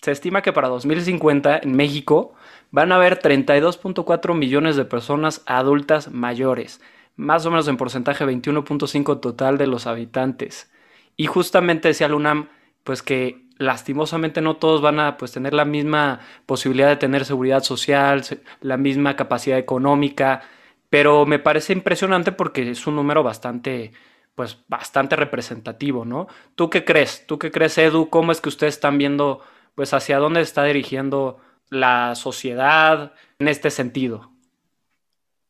se 0.00 0.12
estima 0.12 0.42
que 0.42 0.52
para 0.52 0.68
2050 0.68 1.60
en 1.62 1.76
México 1.76 2.34
van 2.70 2.92
a 2.92 2.96
haber 2.96 3.20
32.4 3.20 4.34
millones 4.34 4.76
de 4.76 4.84
personas 4.84 5.42
adultas 5.46 6.10
mayores, 6.10 6.80
más 7.16 7.44
o 7.46 7.50
menos 7.50 7.68
en 7.68 7.76
porcentaje 7.76 8.24
21.5 8.24 9.20
total 9.20 9.58
de 9.58 9.66
los 9.66 9.86
habitantes. 9.86 10.70
Y 11.16 11.26
justamente 11.26 11.88
decía 11.88 12.08
Lunam, 12.08 12.48
pues 12.84 13.02
que 13.02 13.44
lastimosamente 13.58 14.40
no 14.40 14.56
todos 14.56 14.80
van 14.80 14.98
a 15.00 15.18
pues, 15.18 15.32
tener 15.32 15.52
la 15.52 15.66
misma 15.66 16.20
posibilidad 16.46 16.88
de 16.88 16.96
tener 16.96 17.26
seguridad 17.26 17.62
social, 17.62 18.24
la 18.62 18.78
misma 18.78 19.16
capacidad 19.16 19.58
económica, 19.58 20.42
pero 20.88 21.26
me 21.26 21.38
parece 21.38 21.74
impresionante 21.74 22.32
porque 22.32 22.70
es 22.70 22.86
un 22.86 22.96
número 22.96 23.22
bastante, 23.22 23.92
pues 24.34 24.58
bastante 24.68 25.14
representativo, 25.14 26.06
¿no? 26.06 26.26
¿Tú 26.54 26.70
qué 26.70 26.86
crees? 26.86 27.26
¿Tú 27.26 27.38
qué 27.38 27.50
crees, 27.50 27.76
Edu? 27.76 28.08
¿Cómo 28.08 28.32
es 28.32 28.40
que 28.40 28.48
ustedes 28.48 28.74
están 28.74 28.96
viendo, 28.96 29.42
pues, 29.80 29.94
hacia 29.94 30.18
dónde 30.18 30.42
está 30.42 30.62
dirigiendo 30.64 31.38
la 31.70 32.14
sociedad 32.14 33.14
en 33.38 33.48
este 33.48 33.70
sentido? 33.70 34.30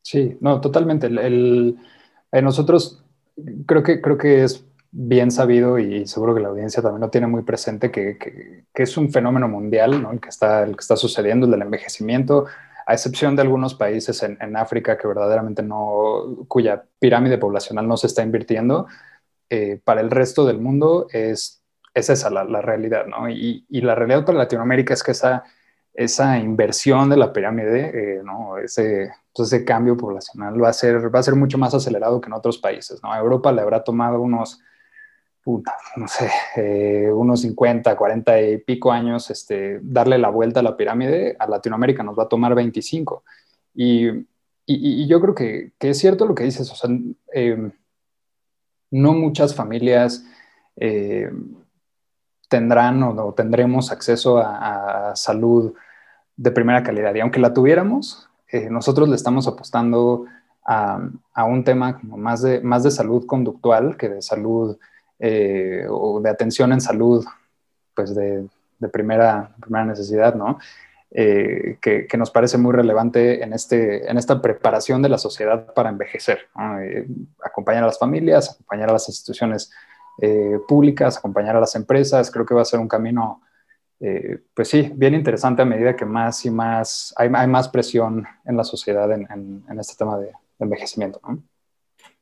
Sí, 0.03 0.37
no, 0.39 0.61
totalmente. 0.61 1.07
El, 1.07 1.75
eh, 2.31 2.41
nosotros 2.41 3.03
creo 3.65 3.83
que, 3.83 3.99
creo 3.99 4.17
que 4.17 4.45
es 4.45 4.65
bien 4.89 5.31
sabido 5.31 5.79
y 5.79 6.07
seguro 6.07 6.33
que 6.33 6.39
la 6.39 6.47
audiencia 6.47 6.81
también 6.81 7.01
lo 7.01 7.09
tiene 7.09 7.27
muy 7.27 7.43
presente 7.43 7.91
que 7.91 8.63
es 8.73 8.95
un 8.95 9.11
fenómeno 9.11 9.49
mundial, 9.49 10.01
¿no? 10.01 10.13
El 10.13 10.21
que 10.21 10.29
está, 10.29 10.63
el 10.63 10.77
que 10.77 10.81
está 10.81 10.95
sucediendo, 10.95 11.45
el 11.45 11.51
del 11.51 11.63
envejecimiento 11.63 12.45
a 12.85 12.93
excepción 12.93 13.35
de 13.35 13.41
algunos 13.41 13.75
países 13.75 14.23
en, 14.23 14.55
África 14.55 14.97
que 14.97 15.09
verdaderamente 15.09 15.61
no, 15.61 16.45
cuya 16.47 16.85
pirámide 16.99 17.37
poblacional 17.37 17.85
no 17.85 17.97
se 17.97 18.07
está 18.07 18.23
invirtiendo, 18.23 18.87
eh, 19.49 19.81
para 19.83 19.99
el 19.99 20.09
resto 20.09 20.45
del 20.45 20.59
mundo 20.59 21.07
es, 21.11 21.60
es 21.93 22.09
esa 22.09 22.29
la, 22.29 22.61
realidad, 22.61 23.05
¿no? 23.05 23.29
Y, 23.29 23.65
la 23.69 23.95
realidad 23.95 24.25
para 24.25 24.37
Latinoamérica 24.37 24.93
es 24.93 25.03
que 25.03 25.11
esa, 25.11 25.43
esa 25.93 26.37
inversión 26.37 27.09
de 27.09 27.17
la 27.17 27.33
pirámide, 27.33 27.91
eh, 27.93 28.21
¿no? 28.23 28.57
Ese, 28.57 29.11
pues 29.35 29.51
ese 29.51 29.65
cambio 29.65 29.97
poblacional 29.97 30.61
va 30.61 30.69
a, 30.69 30.73
ser, 30.73 31.13
va 31.13 31.19
a 31.19 31.23
ser 31.23 31.35
mucho 31.35 31.57
más 31.57 31.73
acelerado 31.73 32.21
que 32.21 32.27
en 32.27 32.33
otros 32.33 32.57
países, 32.57 33.01
¿no? 33.03 33.11
A 33.11 33.19
Europa 33.19 33.51
le 33.51 33.61
habrá 33.61 33.83
tomado 33.83 34.21
unos 34.21 34.61
no 35.95 36.07
sé, 36.07 36.29
eh, 36.55 37.11
unos 37.11 37.41
50, 37.41 37.95
40 37.95 38.41
y 38.41 38.57
pico 38.59 38.91
años, 38.91 39.29
este, 39.31 39.79
darle 39.81 40.17
la 40.17 40.29
vuelta 40.29 40.59
a 40.59 40.63
la 40.63 40.77
pirámide, 40.77 41.35
a 41.39 41.47
Latinoamérica 41.47 42.03
nos 42.03 42.17
va 42.17 42.23
a 42.23 42.29
tomar 42.29 42.53
25. 42.53 43.23
Y, 43.73 44.09
y, 44.65 45.07
yo 45.07 45.19
creo 45.19 45.35
que, 45.35 45.71
es 45.79 45.97
cierto 45.97 46.25
lo 46.25 46.35
que 46.35 46.43
dices, 46.43 46.71
o 46.71 46.75
sea, 46.75 46.89
eh, 47.33 47.71
no 48.91 49.13
muchas 49.13 49.55
familias 49.55 50.25
tendrán 52.51 53.01
o, 53.01 53.33
tendremos 53.33 53.93
acceso 53.93 54.37
a, 54.37 55.15
salud 55.15 55.73
de 56.35 56.51
primera 56.51 56.83
calidad. 56.83 57.15
Y 57.15 57.21
aunque 57.21 57.39
la 57.39 57.53
tuviéramos, 57.53 58.29
nosotros 58.69 59.07
le 59.07 59.15
estamos 59.15 59.47
apostando 59.47 60.25
a, 60.65 61.45
un 61.45 61.63
tema 61.63 61.99
más 62.03 62.41
de, 62.41 62.91
salud 62.91 63.25
conductual 63.25 63.95
que 63.95 64.09
de 64.09 64.21
salud 64.21 64.77
eh, 65.19 65.85
o 65.89 66.19
de 66.19 66.29
atención 66.29 66.73
en 66.73 66.81
salud, 66.81 67.25
pues 67.95 68.13
de, 68.13 68.49
primera, 68.91 69.55
necesidad, 69.85 70.35
¿no? 70.35 70.59
Eh, 71.11 71.77
que, 71.81 72.17
nos 72.17 72.31
parece 72.31 72.57
muy 72.57 72.73
relevante 72.73 73.43
en, 73.43 73.53
este, 73.53 74.09
en 74.09 74.17
esta 74.17 74.41
preparación 74.41 75.01
de 75.01 75.09
la 75.09 75.17
sociedad 75.17 75.73
para 75.73 75.89
envejecer. 75.89 76.49
Eh, 76.81 77.07
acompañar 77.43 77.83
a 77.83 77.87
las 77.87 77.99
familias, 77.99 78.51
acompañar 78.51 78.89
a 78.89 78.93
las 78.93 79.07
instituciones 79.07 79.71
públicas, 80.67 81.17
acompañar 81.17 81.55
a 81.55 81.59
las 81.59 81.75
empresas, 81.75 82.29
creo 82.29 82.45
que 82.45 82.53
va 82.53 82.61
a 82.61 82.65
ser 82.65 82.79
un 82.79 82.87
camino, 82.87 83.41
pues 84.53 84.67
sí, 84.67 84.91
bien 84.93 85.13
interesante 85.13 85.61
a 85.61 85.65
medida 85.65 85.95
que 85.95 86.05
más 86.05 86.45
y 86.45 86.51
más 86.51 87.13
hay, 87.17 87.29
hay 87.33 87.47
más 87.47 87.69
presión 87.69 88.25
en 88.45 88.57
la 88.57 88.63
sociedad 88.63 89.11
en, 89.11 89.27
en, 89.67 89.79
este 89.79 89.95
tema 89.95 90.17
de, 90.17 90.27
de 90.27 90.33
envejecimiento. 90.59 91.19
¿no? 91.27 91.41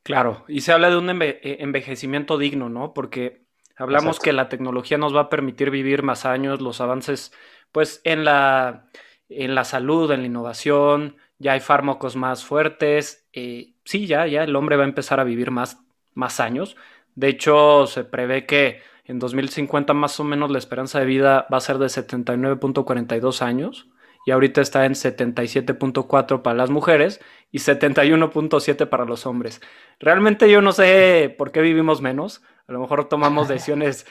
Claro, 0.02 0.44
y 0.48 0.62
se 0.62 0.72
habla 0.72 0.90
de 0.90 0.96
un 0.96 1.22
eh, 1.22 1.40
envejecimiento 1.60 2.38
digno, 2.38 2.68
¿no? 2.68 2.94
Porque 2.94 3.44
hablamos 3.76 4.18
que 4.18 4.32
la 4.32 4.48
tecnología 4.48 4.98
nos 4.98 5.14
va 5.14 5.22
a 5.22 5.28
permitir 5.28 5.70
vivir 5.70 6.02
más 6.02 6.24
años, 6.24 6.60
los 6.60 6.80
avances, 6.80 7.32
pues, 7.70 8.00
en 8.04 8.24
la, 8.24 8.86
en 9.28 9.54
la 9.54 9.64
salud, 9.64 10.10
en 10.10 10.20
la 10.20 10.26
innovación, 10.26 11.16
ya 11.38 11.52
hay 11.52 11.60
fármacos 11.60 12.16
más 12.16 12.44
fuertes, 12.44 13.28
eh, 13.32 13.74
sí, 13.84 14.06
ya, 14.06 14.26
ya 14.26 14.44
el 14.44 14.56
hombre 14.56 14.76
va 14.76 14.84
a 14.84 14.88
empezar 14.88 15.20
a 15.20 15.24
vivir 15.24 15.50
más, 15.50 15.78
más 16.14 16.40
años. 16.40 16.76
De 17.20 17.28
hecho, 17.28 17.86
se 17.86 18.04
prevé 18.04 18.46
que 18.46 18.80
en 19.04 19.18
2050 19.18 19.92
más 19.92 20.18
o 20.20 20.24
menos 20.24 20.50
la 20.50 20.56
esperanza 20.56 21.00
de 21.00 21.04
vida 21.04 21.46
va 21.52 21.58
a 21.58 21.60
ser 21.60 21.76
de 21.76 21.84
79.42 21.84 23.42
años 23.42 23.90
y 24.24 24.30
ahorita 24.30 24.62
está 24.62 24.86
en 24.86 24.94
77.4 24.94 26.40
para 26.40 26.56
las 26.56 26.70
mujeres 26.70 27.20
y 27.52 27.58
71.7 27.58 28.88
para 28.88 29.04
los 29.04 29.26
hombres. 29.26 29.60
Realmente 29.98 30.50
yo 30.50 30.62
no 30.62 30.72
sé 30.72 31.34
por 31.36 31.52
qué 31.52 31.60
vivimos 31.60 32.00
menos, 32.00 32.42
a 32.66 32.72
lo 32.72 32.80
mejor 32.80 33.06
tomamos 33.06 33.48
decisiones 33.48 34.06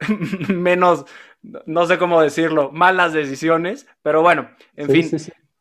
menos, 0.48 1.04
no 1.66 1.84
sé 1.84 1.98
cómo 1.98 2.22
decirlo, 2.22 2.70
malas 2.72 3.12
decisiones, 3.12 3.86
pero 4.02 4.22
bueno, 4.22 4.48
en 4.76 4.88
fin, 4.88 5.10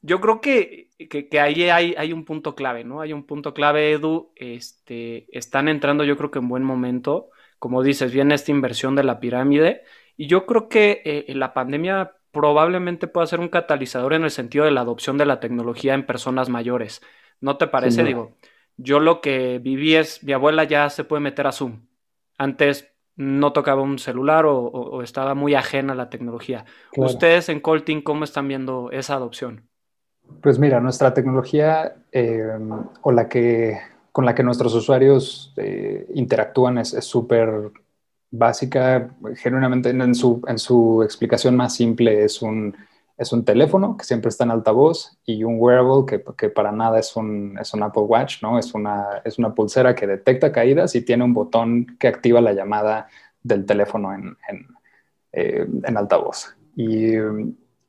yo 0.03 0.19
creo 0.19 0.41
que, 0.41 0.89
que, 1.09 1.39
ahí 1.39 1.63
hay, 1.69 1.95
hay, 1.97 2.11
un 2.11 2.25
punto 2.25 2.55
clave, 2.55 2.83
¿no? 2.83 2.99
Hay 2.99 3.13
un 3.13 3.23
punto 3.23 3.53
clave, 3.53 3.93
Edu, 3.93 4.33
este, 4.35 5.25
están 5.35 5.69
entrando 5.69 6.03
yo 6.03 6.17
creo 6.17 6.29
que 6.29 6.39
en 6.39 6.49
buen 6.49 6.63
momento, 6.63 7.29
como 7.57 7.81
dices, 7.81 8.11
viene 8.11 8.35
esta 8.35 8.51
inversión 8.51 8.95
de 8.95 9.03
la 9.03 9.21
pirámide 9.21 9.83
y 10.17 10.27
yo 10.27 10.45
creo 10.45 10.67
que 10.67 11.01
eh, 11.05 11.33
la 11.33 11.53
pandemia 11.53 12.17
probablemente 12.31 13.07
pueda 13.07 13.27
ser 13.27 13.39
un 13.39 13.47
catalizador 13.47 14.13
en 14.13 14.25
el 14.25 14.31
sentido 14.31 14.65
de 14.65 14.71
la 14.71 14.81
adopción 14.81 15.17
de 15.17 15.25
la 15.25 15.39
tecnología 15.39 15.93
en 15.93 16.05
personas 16.05 16.49
mayores. 16.49 17.01
¿No 17.39 17.55
te 17.57 17.67
parece? 17.67 18.03
Digo, 18.03 18.35
yo 18.75 18.99
lo 18.99 19.21
que 19.21 19.59
viví 19.59 19.95
es, 19.95 20.21
mi 20.23 20.33
abuela 20.33 20.65
ya 20.65 20.89
se 20.89 21.05
puede 21.05 21.21
meter 21.21 21.47
a 21.47 21.53
Zoom. 21.53 21.87
Antes 22.37 22.93
no 23.15 23.53
tocaba 23.53 23.83
un 23.83 23.99
celular 23.99 24.45
o, 24.45 25.01
estaba 25.01 25.33
muy 25.33 25.55
ajena 25.55 25.93
a 25.93 25.95
la 25.95 26.09
tecnología. 26.09 26.65
Ustedes 26.97 27.47
en 27.47 27.61
Colting, 27.61 28.01
¿cómo 28.01 28.25
están 28.25 28.49
viendo 28.49 28.91
esa 28.91 29.13
adopción? 29.15 29.69
Pues 30.41 30.59
mira, 30.59 30.79
nuestra 30.79 31.13
tecnología 31.13 31.95
em, 32.11 32.69
o 33.01 33.11
la 33.11 33.29
que, 33.29 33.77
con 34.11 34.25
la 34.25 34.35
que 34.35 34.43
nuestros 34.43 34.73
usuarios 34.73 35.53
eh, 35.57 36.07
interactúan 36.13 36.77
es 36.77 36.89
súper 37.03 37.71
básica, 38.33 39.15
genuinamente 39.35 39.91
en 39.91 40.15
su, 40.15 40.41
en 40.47 40.57
su 40.57 41.03
explicación 41.03 41.55
más 41.55 41.75
simple 41.75 42.23
es 42.23 42.41
un, 42.41 42.75
es 43.15 43.31
un 43.31 43.45
teléfono 43.45 43.95
que 43.95 44.05
siempre 44.05 44.29
está 44.29 44.43
en 44.43 44.51
altavoz 44.51 45.17
y 45.23 45.43
un 45.43 45.57
wearable 45.59 46.05
que, 46.07 46.23
que 46.35 46.49
para 46.49 46.71
nada 46.71 46.99
es 46.99 47.15
un, 47.15 47.57
es 47.61 47.73
un, 47.75 47.83
Apple 47.83 48.03
Watch, 48.03 48.41
¿no? 48.41 48.57
Es 48.57 48.73
una, 48.73 49.21
es 49.23 49.37
una 49.37 49.53
pulsera 49.53 49.93
que 49.93 50.07
detecta 50.07 50.51
caídas 50.51 50.95
y 50.95 51.01
tiene 51.01 51.23
un 51.23 51.33
botón 51.33 51.95
que 51.99 52.07
activa 52.07 52.41
la 52.41 52.53
llamada 52.53 53.07
del 53.43 53.65
teléfono 53.65 54.13
en, 54.13 54.35
en, 54.49 54.67
eh, 55.31 55.67
en 55.83 55.97
altavoz. 55.97 56.55
Y, 56.75 57.13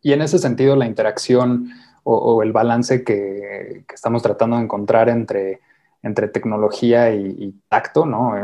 y, 0.02 0.12
en 0.12 0.20
ese 0.20 0.38
sentido 0.38 0.76
la 0.76 0.86
interacción 0.86 1.70
o, 2.04 2.42
el 2.42 2.52
balance 2.52 3.02
que, 3.02 3.84
que, 3.88 3.94
estamos 3.94 4.22
tratando 4.22 4.56
de 4.56 4.62
encontrar 4.62 5.08
entre, 5.08 5.60
entre 6.02 6.28
tecnología 6.28 7.14
y, 7.14 7.26
y 7.38 7.54
tacto, 7.68 8.06
¿no? 8.06 8.34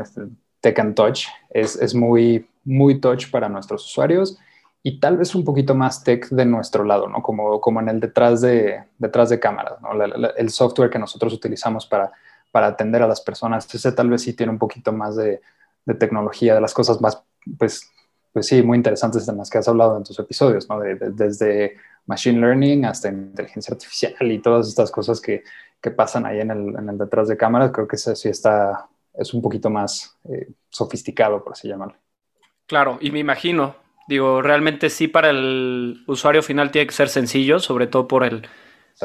tech 0.61 0.79
and 0.79 0.95
touch, 0.95 1.27
es, 1.51 1.77
es, 1.77 1.95
muy, 1.95 2.47
muy 2.65 3.01
touch 3.01 3.31
para 3.31 3.49
nuestros 3.49 3.87
usuarios 3.87 4.39
y 4.83 4.99
tal 4.99 5.17
vez 5.17 5.35
un 5.35 5.45
poquito 5.45 5.75
más 5.75 6.03
tech 6.05 6.29
de 6.31 6.47
nuestro 6.47 6.85
lado, 6.85 7.09
¿no? 7.09 7.23
Como, 7.23 7.61
como 7.61 7.81
en 7.81 7.89
el 7.89 8.01
detrás 8.01 8.41
de, 8.41 8.85
detrás 8.99 9.29
de 9.29 9.41
cámaras, 9.41 9.81
¿no? 9.83 9.91
el 10.03 10.51
software 10.51 10.91
que 10.91 10.99
nosotros 10.99 11.33
utilizamos 11.33 11.87
para, 11.87 12.13
para 12.51 12.69
atender 12.69 13.03
a 13.03 13.09
las 13.09 13.21
personas, 13.21 13.73
ese 13.75 13.93
tal 13.93 14.09
vez 14.09 14.23
sí 14.23 14.33
tiene 14.33 14.53
un 14.53 14.59
poquito 14.59 14.93
más 14.93 15.17
de, 15.17 15.41
de 15.85 15.95
tecnología, 15.95 16.55
de 16.55 16.61
las 16.61 16.75
cosas 16.75 17.01
más, 17.01 17.23
pues, 17.59 17.91
pues 18.33 18.47
sí, 18.47 18.63
muy 18.63 18.77
interesantes 18.77 19.29
en 19.29 19.37
las 19.37 19.51
que 19.51 19.59
has 19.59 19.69
hablado 19.69 19.97
en 19.97 20.05
tus 20.05 20.19
episodios, 20.19 20.69
¿no? 20.69 20.81
desde 20.81 21.77
machine 22.07 22.41
learning 22.41 22.85
hasta 22.85 23.09
inteligencia 23.09 23.73
artificial 23.73 24.33
y 24.33 24.39
todas 24.39 24.69
estas 24.69 24.91
cosas 24.91 25.21
que, 25.21 25.45
que 25.81 25.91
pasan 25.91 26.27
ahí 26.27 26.41
en 26.41 26.51
el, 26.51 26.77
en 26.77 26.89
el, 26.89 26.99
detrás 26.99 27.29
de 27.29 27.37
cámaras, 27.37 27.71
creo 27.73 27.89
que 27.89 27.97
eso 27.97 28.15
sí 28.15 28.29
está, 28.29 28.89
es 29.15 29.33
un 29.33 29.43
poquito 29.43 29.71
más 29.71 30.17
eh, 30.29 30.49
sofisticado, 30.69 31.43
por 31.43 31.53
así 31.53 31.69
llamarlo. 31.69 31.97
Claro, 32.67 32.99
y 33.01 33.11
me 33.11 33.19
imagino, 33.19 33.77
digo, 34.09 34.43
realmente 34.43 34.91
sí 34.91 35.09
para 35.09 35.31
el 35.31 36.05
usuario 36.07 36.43
final 36.43 36.71
tiene 36.71 36.87
que 36.87 36.95
ser 36.95 37.09
sencillo, 37.09 37.59
sobre 37.59 37.87
todo 37.87 38.07
por 38.07 38.25
el, 38.25 38.47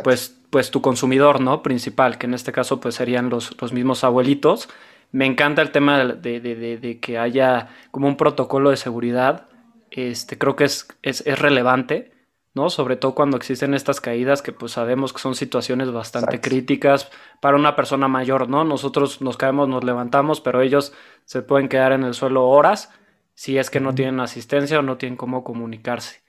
pues, 0.03 0.39
pues 0.49 0.71
tu 0.71 0.81
consumidor, 0.81 1.41
¿no? 1.41 1.63
Principal, 1.63 2.17
que 2.17 2.27
en 2.27 2.33
este 2.33 2.51
caso 2.51 2.79
pues 2.79 2.95
serían 2.95 3.29
los, 3.29 3.59
los 3.61 3.73
mismos 3.73 4.03
abuelitos. 4.03 4.69
Me 5.11 5.25
encanta 5.25 5.61
el 5.61 5.71
tema 5.71 6.03
de, 6.03 6.39
de, 6.41 6.77
de, 6.77 6.99
que 6.99 7.17
haya 7.17 7.69
como 7.91 8.07
un 8.07 8.17
protocolo 8.17 8.69
de 8.69 8.77
seguridad. 8.77 9.47
Este, 9.89 10.37
creo 10.37 10.55
que 10.55 10.65
es, 10.65 10.87
es, 11.03 11.25
es 11.25 11.39
relevante 11.39 12.11
¿no? 12.55 12.69
Sobre 12.69 12.95
todo 12.95 13.13
cuando 13.13 13.37
existen 13.37 13.73
estas 13.73 14.01
caídas 14.01 14.41
que 14.41 14.53
pues 14.53 14.71
sabemos 14.71 15.11
que 15.13 15.19
son 15.19 15.35
situaciones 15.35 15.91
bastante 15.91 16.39
críticas 16.41 17.11
para 17.41 17.57
una 17.57 17.75
persona 17.75 18.07
mayor, 18.07 18.49
¿no? 18.49 18.63
Nosotros 18.63 19.21
nos 19.21 19.37
caemos, 19.37 19.67
nos 19.67 19.83
levantamos, 19.83 20.39
pero 20.39 20.61
ellos 20.61 20.93
se 21.25 21.41
pueden 21.41 21.67
quedar 21.67 21.91
en 21.91 22.03
el 22.03 22.13
suelo 22.13 22.47
horas 22.47 22.91
si 23.33 23.57
es 23.57 23.69
que 23.69 23.81
no 23.81 23.93
tienen 23.93 24.21
asistencia 24.21 24.79
o 24.79 24.81
no 24.81 24.97
tienen 24.97 25.17
cómo 25.17 25.43
comunicarse. 25.43 26.21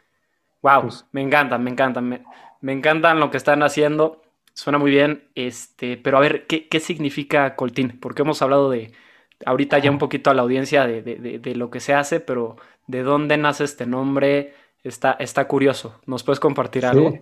Wow, 0.62 0.82
pues 0.82 1.06
me 1.12 1.22
encanta, 1.22 1.58
me 1.58 1.70
encanta, 1.70 2.00
me, 2.00 2.24
me, 2.60 2.72
encantan 2.72 3.20
lo 3.20 3.30
que 3.30 3.36
están 3.36 3.62
haciendo, 3.62 4.22
suena 4.52 4.78
muy 4.78 4.90
bien, 4.90 5.28
este, 5.36 5.96
pero 5.96 6.16
a 6.16 6.20
ver, 6.20 6.48
¿qué, 6.48 6.66
qué 6.66 6.80
significa 6.80 7.54
Coltín? 7.54 8.00
Porque 8.00 8.22
hemos 8.22 8.42
hablado 8.42 8.68
de, 8.68 8.92
ahorita 9.44 9.78
ya 9.78 9.92
un 9.92 9.98
poquito 9.98 10.30
a 10.30 10.34
la 10.34 10.42
audiencia 10.42 10.88
de, 10.88 11.02
de, 11.02 11.38
de 11.38 11.54
lo 11.54 11.70
que 11.70 11.78
se 11.78 11.94
hace, 11.94 12.18
pero 12.18 12.56
¿de 12.88 13.04
dónde 13.04 13.36
nace 13.36 13.62
este 13.62 13.86
nombre? 13.86 14.54
Está, 14.88 15.12
está 15.12 15.46
curioso. 15.46 16.00
¿Nos 16.06 16.22
puedes 16.22 16.40
compartir 16.40 16.86
algo? 16.86 17.12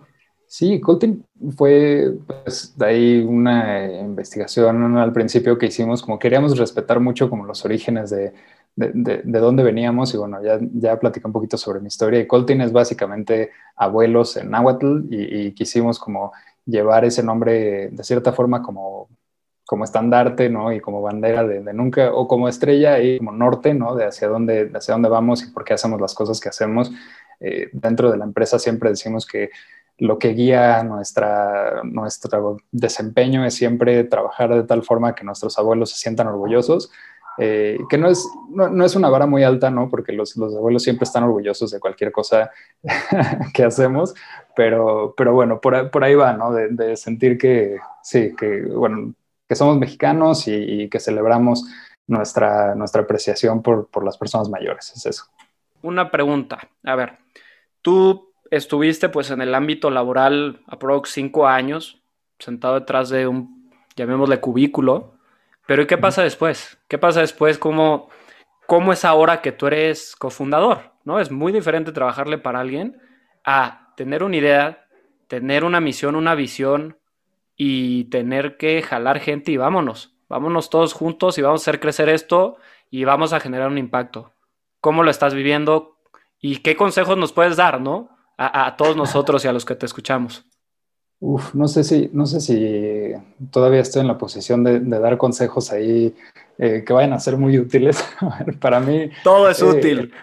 Sí, 0.47 0.79
Colton 0.79 1.25
fue 1.57 2.13
pues, 2.27 2.77
de 2.77 2.85
ahí 2.85 3.19
una 3.19 3.91
investigación 3.91 4.97
al 4.97 5.11
principio 5.11 5.57
que 5.57 5.65
hicimos, 5.67 6.03
como 6.03 6.19
queríamos 6.19 6.57
respetar 6.57 6.99
mucho 6.99 7.29
como 7.29 7.45
los 7.45 7.65
orígenes 7.65 8.11
de, 8.11 8.33
de, 8.75 9.21
de, 9.23 9.39
dónde 9.39 9.63
veníamos 9.63 10.13
y 10.13 10.17
bueno, 10.17 10.43
ya, 10.43 10.59
ya 10.73 10.99
platicé 10.99 11.25
un 11.25 11.33
poquito 11.33 11.57
sobre 11.57 11.79
mi 11.79 11.87
historia 11.87 12.19
y 12.19 12.27
Colton 12.27 12.61
es 12.61 12.71
básicamente 12.71 13.51
abuelos 13.75 14.37
en 14.37 14.51
náhuatl 14.51 15.05
y, 15.09 15.47
y, 15.47 15.51
quisimos 15.53 15.97
como 15.97 16.31
llevar 16.65 17.05
ese 17.05 17.23
nombre 17.23 17.89
de 17.89 18.03
cierta 18.03 18.31
forma 18.31 18.61
como, 18.61 19.09
como 19.65 19.83
estandarte, 19.83 20.49
¿no? 20.49 20.71
Y 20.71 20.79
como 20.79 21.01
bandera 21.01 21.43
de, 21.43 21.61
de, 21.61 21.73
nunca, 21.73 22.13
o 22.13 22.27
como 22.27 22.47
estrella 22.47 22.99
y 22.99 23.17
como 23.17 23.31
norte, 23.31 23.73
¿no? 23.73 23.95
De 23.95 24.05
hacia 24.05 24.27
dónde, 24.27 24.71
hacia 24.73 24.93
dónde 24.93 25.09
vamos 25.09 25.43
y 25.43 25.51
por 25.51 25.63
qué 25.63 25.73
hacemos 25.73 25.99
las 25.99 26.13
cosas 26.13 26.39
que 26.39 26.49
hacemos. 26.49 26.91
Eh, 27.39 27.69
dentro 27.73 28.11
de 28.11 28.17
la 28.17 28.25
empresa 28.25 28.59
siempre 28.59 28.89
decimos 28.89 29.25
que 29.25 29.49
lo 29.97 30.19
que 30.19 30.29
guía 30.29 30.83
nuestra, 30.83 31.81
nuestro 31.83 32.57
desempeño 32.71 33.45
es 33.45 33.53
siempre 33.53 34.03
trabajar 34.03 34.53
de 34.53 34.63
tal 34.63 34.83
forma 34.83 35.15
que 35.15 35.23
nuestros 35.23 35.57
abuelos 35.57 35.91
se 35.91 35.97
sientan 35.97 36.27
orgullosos, 36.27 36.91
eh, 37.37 37.77
que 37.89 37.97
no 37.97 38.07
es, 38.07 38.25
no, 38.49 38.85
es 38.85 38.95
una 38.95 39.09
vara 39.09 39.25
muy 39.25 39.43
alta, 39.43 39.69
¿no? 39.69 39.89
Porque 39.89 40.13
los, 40.13 40.37
los 40.37 40.55
abuelos 40.55 40.83
siempre 40.83 41.03
están 41.03 41.23
orgullosos 41.23 41.71
de 41.71 41.79
cualquier 41.79 42.11
cosa 42.11 42.51
que 43.53 43.63
hacemos, 43.63 44.13
pero, 44.55 45.13
pero 45.17 45.33
bueno, 45.33 45.59
por, 45.59 45.91
por 45.91 46.03
ahí 46.03 46.15
va, 46.15 46.33
¿no? 46.33 46.53
De, 46.53 46.69
de, 46.69 46.95
sentir 46.95 47.37
que, 47.37 47.77
sí, 48.01 48.33
que, 48.37 48.61
bueno, 48.61 49.13
que 49.47 49.55
somos 49.55 49.77
mexicanos 49.77 50.47
y, 50.47 50.53
y 50.53 50.89
que 50.89 50.99
celebramos 50.99 51.65
nuestra, 52.07 52.75
nuestra 52.75 53.01
apreciación 53.01 53.61
por, 53.61 53.87
por 53.87 54.03
las 54.03 54.17
personas 54.17 54.49
mayores, 54.49 54.93
es 54.95 55.05
eso. 55.05 55.25
Una 55.85 56.11
pregunta, 56.11 56.69
a 56.83 56.95
ver, 56.95 57.19
Tú 57.85 58.33
estuviste 58.49 59.09
pues 59.09 59.29
en 59.29 59.41
el 59.41 59.53
ámbito 59.53 59.91
laboral 59.91 60.63
aprox 60.65 61.11
cinco 61.11 61.47
años, 61.47 62.01
sentado 62.39 62.79
detrás 62.79 63.09
de 63.09 63.27
un, 63.27 63.71
llamémosle 63.95 64.39
cubículo, 64.39 65.13
pero 65.67 65.83
¿y 65.83 65.85
qué 65.85 65.99
pasa 65.99 66.23
después? 66.23 66.79
¿Qué 66.87 66.97
pasa 66.97 67.21
después? 67.21 67.59
¿Cómo, 67.59 68.09
cómo 68.65 68.91
es 68.91 69.05
ahora 69.05 69.43
que 69.43 69.51
tú 69.51 69.67
eres 69.67 70.15
cofundador? 70.15 70.93
¿no? 71.03 71.19
Es 71.19 71.29
muy 71.29 71.51
diferente 71.51 71.91
trabajarle 71.91 72.39
para 72.39 72.59
alguien 72.59 72.99
a 73.43 73.93
tener 73.95 74.23
una 74.23 74.37
idea, 74.37 74.87
tener 75.27 75.63
una 75.63 75.79
misión, 75.79 76.15
una 76.15 76.33
visión 76.33 76.97
y 77.55 78.05
tener 78.05 78.57
que 78.57 78.81
jalar 78.81 79.19
gente 79.19 79.51
y 79.51 79.57
vámonos, 79.57 80.15
vámonos 80.27 80.71
todos 80.71 80.93
juntos 80.93 81.37
y 81.37 81.43
vamos 81.43 81.61
a 81.61 81.69
hacer 81.69 81.79
crecer 81.79 82.09
esto 82.09 82.57
y 82.89 83.03
vamos 83.03 83.31
a 83.31 83.39
generar 83.39 83.67
un 83.69 83.77
impacto. 83.77 84.34
¿Cómo 84.85 85.01
lo 85.01 85.09
estás 85.09 85.33
viviendo? 85.33 85.95
¿Y 86.39 86.57
qué 86.57 86.75
consejos 86.75 87.17
nos 87.17 87.33
puedes 87.33 87.57
dar, 87.57 87.81
no? 87.81 88.07
A, 88.37 88.75
todos 88.77 88.95
nosotros 89.03 89.43
y 89.43 89.47
a 89.47 89.51
los 89.51 89.65
que 89.65 89.73
te 89.73 89.87
escuchamos. 89.87 90.45
Uf, 91.19 91.55
no 91.55 91.67
sé 91.67 91.83
si, 91.83 92.11
no 92.13 92.27
sé 92.27 92.39
si 92.39 93.13
todavía 93.49 93.79
estoy 93.79 94.01
en 94.01 94.07
la 94.07 94.19
posición 94.19 94.63
de, 94.63 94.79
dar 94.79 95.17
consejos 95.17 95.71
ahí 95.71 96.13
eh, 96.59 96.83
que 96.85 96.93
vayan 96.93 97.13
a 97.13 97.19
ser 97.19 97.35
muy 97.35 97.57
útiles. 97.57 97.97
Para 98.61 98.79
mí. 98.79 99.09
Todo 99.23 99.49
es 99.49 99.59
eh, 99.59 99.65
útil. 99.65 100.13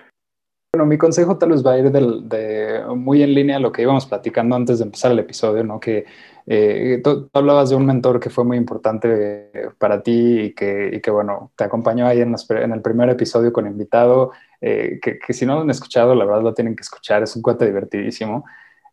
Bueno, 0.73 0.87
mi 0.87 0.97
consejo 0.97 1.37
tal 1.37 1.51
vez 1.51 1.67
va 1.67 1.73
a 1.73 1.79
ir 1.79 1.91
de, 1.91 2.85
muy 2.95 3.21
en 3.25 3.35
línea 3.35 3.57
a 3.57 3.61
lo 3.61 3.73
que 3.73 3.83
íbamos 3.83 4.07
platicando 4.07 4.55
antes 4.55 4.79
de 4.79 4.85
empezar 4.85 5.11
el 5.11 5.19
episodio, 5.19 5.65
¿no? 5.65 5.81
Que 5.81 6.05
eh, 6.47 7.01
tú, 7.03 7.29
hablabas 7.33 7.71
de 7.71 7.75
un 7.75 7.85
mentor 7.85 8.21
que 8.21 8.31
fue 8.31 8.45
muy 8.45 8.59
importante 8.59 9.51
para 9.79 10.05
ti 10.05 10.41
y 10.41 10.55
que, 10.55 10.91
y 10.95 11.01
que 11.01 11.11
bueno, 11.11 11.51
te 11.57 11.65
acompañó 11.65 12.07
ahí 12.07 12.21
en, 12.21 12.37
en, 12.51 12.73
el 12.73 12.81
primer 12.81 13.11
episodio 13.11 13.53
con 13.53 13.67
invitado 13.67 14.31
eh, 14.65 15.01
que, 15.03 15.33
si 15.33 15.45
no 15.45 15.57
lo 15.57 15.63
han 15.63 15.71
escuchado, 15.71 16.15
la 16.15 16.25
verdad 16.25 16.43
lo 16.43 16.55
tienen 16.55 16.77
que 16.77 16.83
escuchar, 16.83 17.25
es 17.25 17.35
un 17.35 17.43
cuento 17.43 17.65
divertidísimo. 17.65 18.45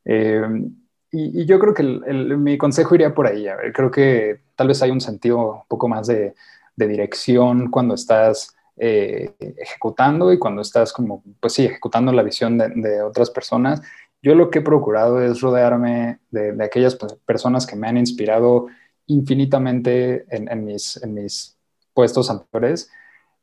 Eh, 0.03 0.41
y, 1.11 1.45
yo 1.45 1.59
creo 1.59 1.75
que 1.75 1.83
mi 1.83 2.57
consejo 2.57 2.95
iría 2.95 3.13
por 3.13 3.27
ahí. 3.27 3.47
A 3.47 3.55
ver, 3.55 3.71
creo 3.71 3.91
que 3.91 4.41
tal 4.55 4.67
vez 4.67 4.81
hay 4.81 4.89
un 4.89 4.99
sentido 4.99 5.37
un 5.37 5.67
poco 5.67 5.87
más 5.87 6.07
de, 6.07 6.33
dirección 6.75 7.69
cuando 7.69 7.93
estás 7.95 8.55
eh, 8.77 9.35
ejecutando 9.57 10.31
y 10.31 10.39
cuando 10.39 10.61
estás 10.61 10.93
como, 10.93 11.21
pues 11.41 11.51
sí, 11.51 11.65
ejecutando 11.65 12.13
la 12.13 12.23
visión 12.23 12.57
de, 12.57 13.01
otras 13.03 13.29
personas. 13.29 13.81
Yo 14.21 14.33
lo 14.33 14.49
que 14.49 14.59
he 14.59 14.61
procurado 14.61 15.21
es 15.21 15.41
rodearme 15.41 16.19
de, 16.31 16.55
aquellas 16.63 16.95
pues, 16.95 17.13
personas 17.25 17.67
que 17.67 17.75
me 17.75 17.89
han 17.89 17.97
inspirado 17.97 18.67
infinitamente 19.07 20.25
en, 20.33 20.49
en, 20.49 20.63
mis, 20.63 21.03
en 21.03 21.13
mis 21.13 21.57
puestos 21.93 22.29
anteriores 22.29 22.89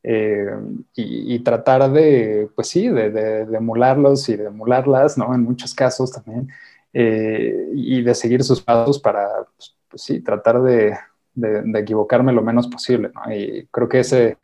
eh, 0.09 0.47
y, 0.95 1.37
tratar 1.39 1.91
de, 1.91 2.49
pues 2.55 2.69
sí, 2.69 2.87
de, 2.87 3.41
emularlos 3.41 4.29
y 4.29 4.37
de 4.37 4.45
emularlas, 4.45 5.17
¿no? 5.17 5.35
En 5.35 5.43
muchos 5.43 5.73
casos 5.75 6.13
también, 6.13 6.47
eh, 6.93 7.71
y 7.73 8.01
de 8.03 8.15
seguir 8.15 8.41
sus 8.41 8.61
pasos 8.61 8.99
para, 8.99 9.27
pues, 9.57 9.75
pues 9.89 10.01
sí, 10.01 10.21
tratar 10.21 10.61
de, 10.61 10.97
de, 11.33 11.79
equivocarme 11.81 12.31
lo 12.31 12.41
menos 12.41 12.69
posible, 12.69 13.11
¿no? 13.13 13.35
Y 13.35 13.67
creo 13.69 13.89
que 13.89 13.99
ese, 13.99 14.37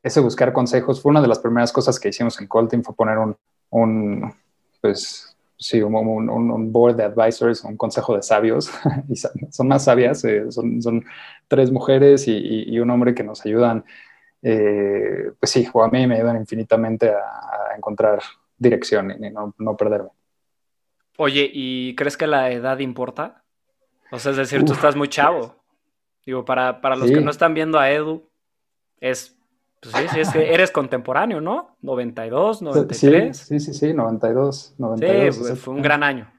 ese 0.00 0.20
buscar 0.20 0.52
consejos 0.52 1.02
fue 1.02 1.10
una 1.10 1.22
de 1.22 1.26
las 1.26 1.40
primeras 1.40 1.72
cosas 1.72 1.98
que 1.98 2.10
hicimos 2.10 2.40
en 2.40 2.46
Colting, 2.46 2.84
fue 2.84 2.94
poner 2.94 3.18
un, 3.18 3.36
un 3.70 4.32
pues, 4.80 5.36
sí, 5.58 5.82
un, 5.82 5.92
un, 6.30 6.72
board 6.72 6.94
de 6.94 7.02
advisors, 7.02 7.64
un 7.64 7.76
consejo 7.76 8.14
de 8.14 8.22
sabios, 8.22 8.70
son 9.50 9.66
más 9.66 9.82
sabias, 9.82 10.22
eh, 10.24 10.52
son, 10.52 10.80
son, 10.80 11.04
tres 11.48 11.72
mujeres 11.72 12.28
y, 12.28 12.64
y, 12.72 12.78
un 12.78 12.90
hombre 12.90 13.12
que 13.12 13.24
nos 13.24 13.44
ayudan 13.44 13.84
eh, 14.42 15.32
pues 15.38 15.50
sí, 15.50 15.66
a 15.72 15.88
mí 15.88 16.06
me 16.06 16.16
ayudan 16.16 16.36
infinitamente 16.36 17.10
a, 17.10 17.76
encontrar 17.76 18.20
dirección 18.58 19.10
y 19.10 19.30
no, 19.30 19.54
no, 19.58 19.76
perderme. 19.76 20.10
Oye, 21.16 21.50
¿y 21.52 21.94
crees 21.94 22.16
que 22.16 22.26
la 22.26 22.50
edad 22.50 22.78
importa? 22.80 23.42
O 24.10 24.18
sea, 24.18 24.32
es 24.32 24.36
decir, 24.36 24.64
tú 24.64 24.72
estás 24.72 24.96
muy 24.96 25.08
chavo. 25.08 25.54
Digo, 26.26 26.44
para, 26.44 26.80
para 26.80 26.96
los 26.96 27.10
que 27.10 27.20
no 27.20 27.30
están 27.30 27.54
viendo 27.54 27.78
a 27.78 27.90
Edu, 27.90 28.28
es, 29.00 29.36
pues 29.80 29.94
sí, 29.94 30.08
sí, 30.12 30.20
es 30.20 30.30
que 30.30 30.52
eres 30.52 30.70
contemporáneo, 30.70 31.40
¿no? 31.40 31.76
92, 31.80 32.60
93. 32.62 33.36
Sí, 33.36 33.60
sí, 33.60 33.72
sí, 33.72 33.94
92, 33.94 34.74
92. 34.76 35.36
Sí, 35.36 35.56
fue 35.56 35.74
un 35.74 35.82
gran 35.82 36.02
año. 36.02 36.30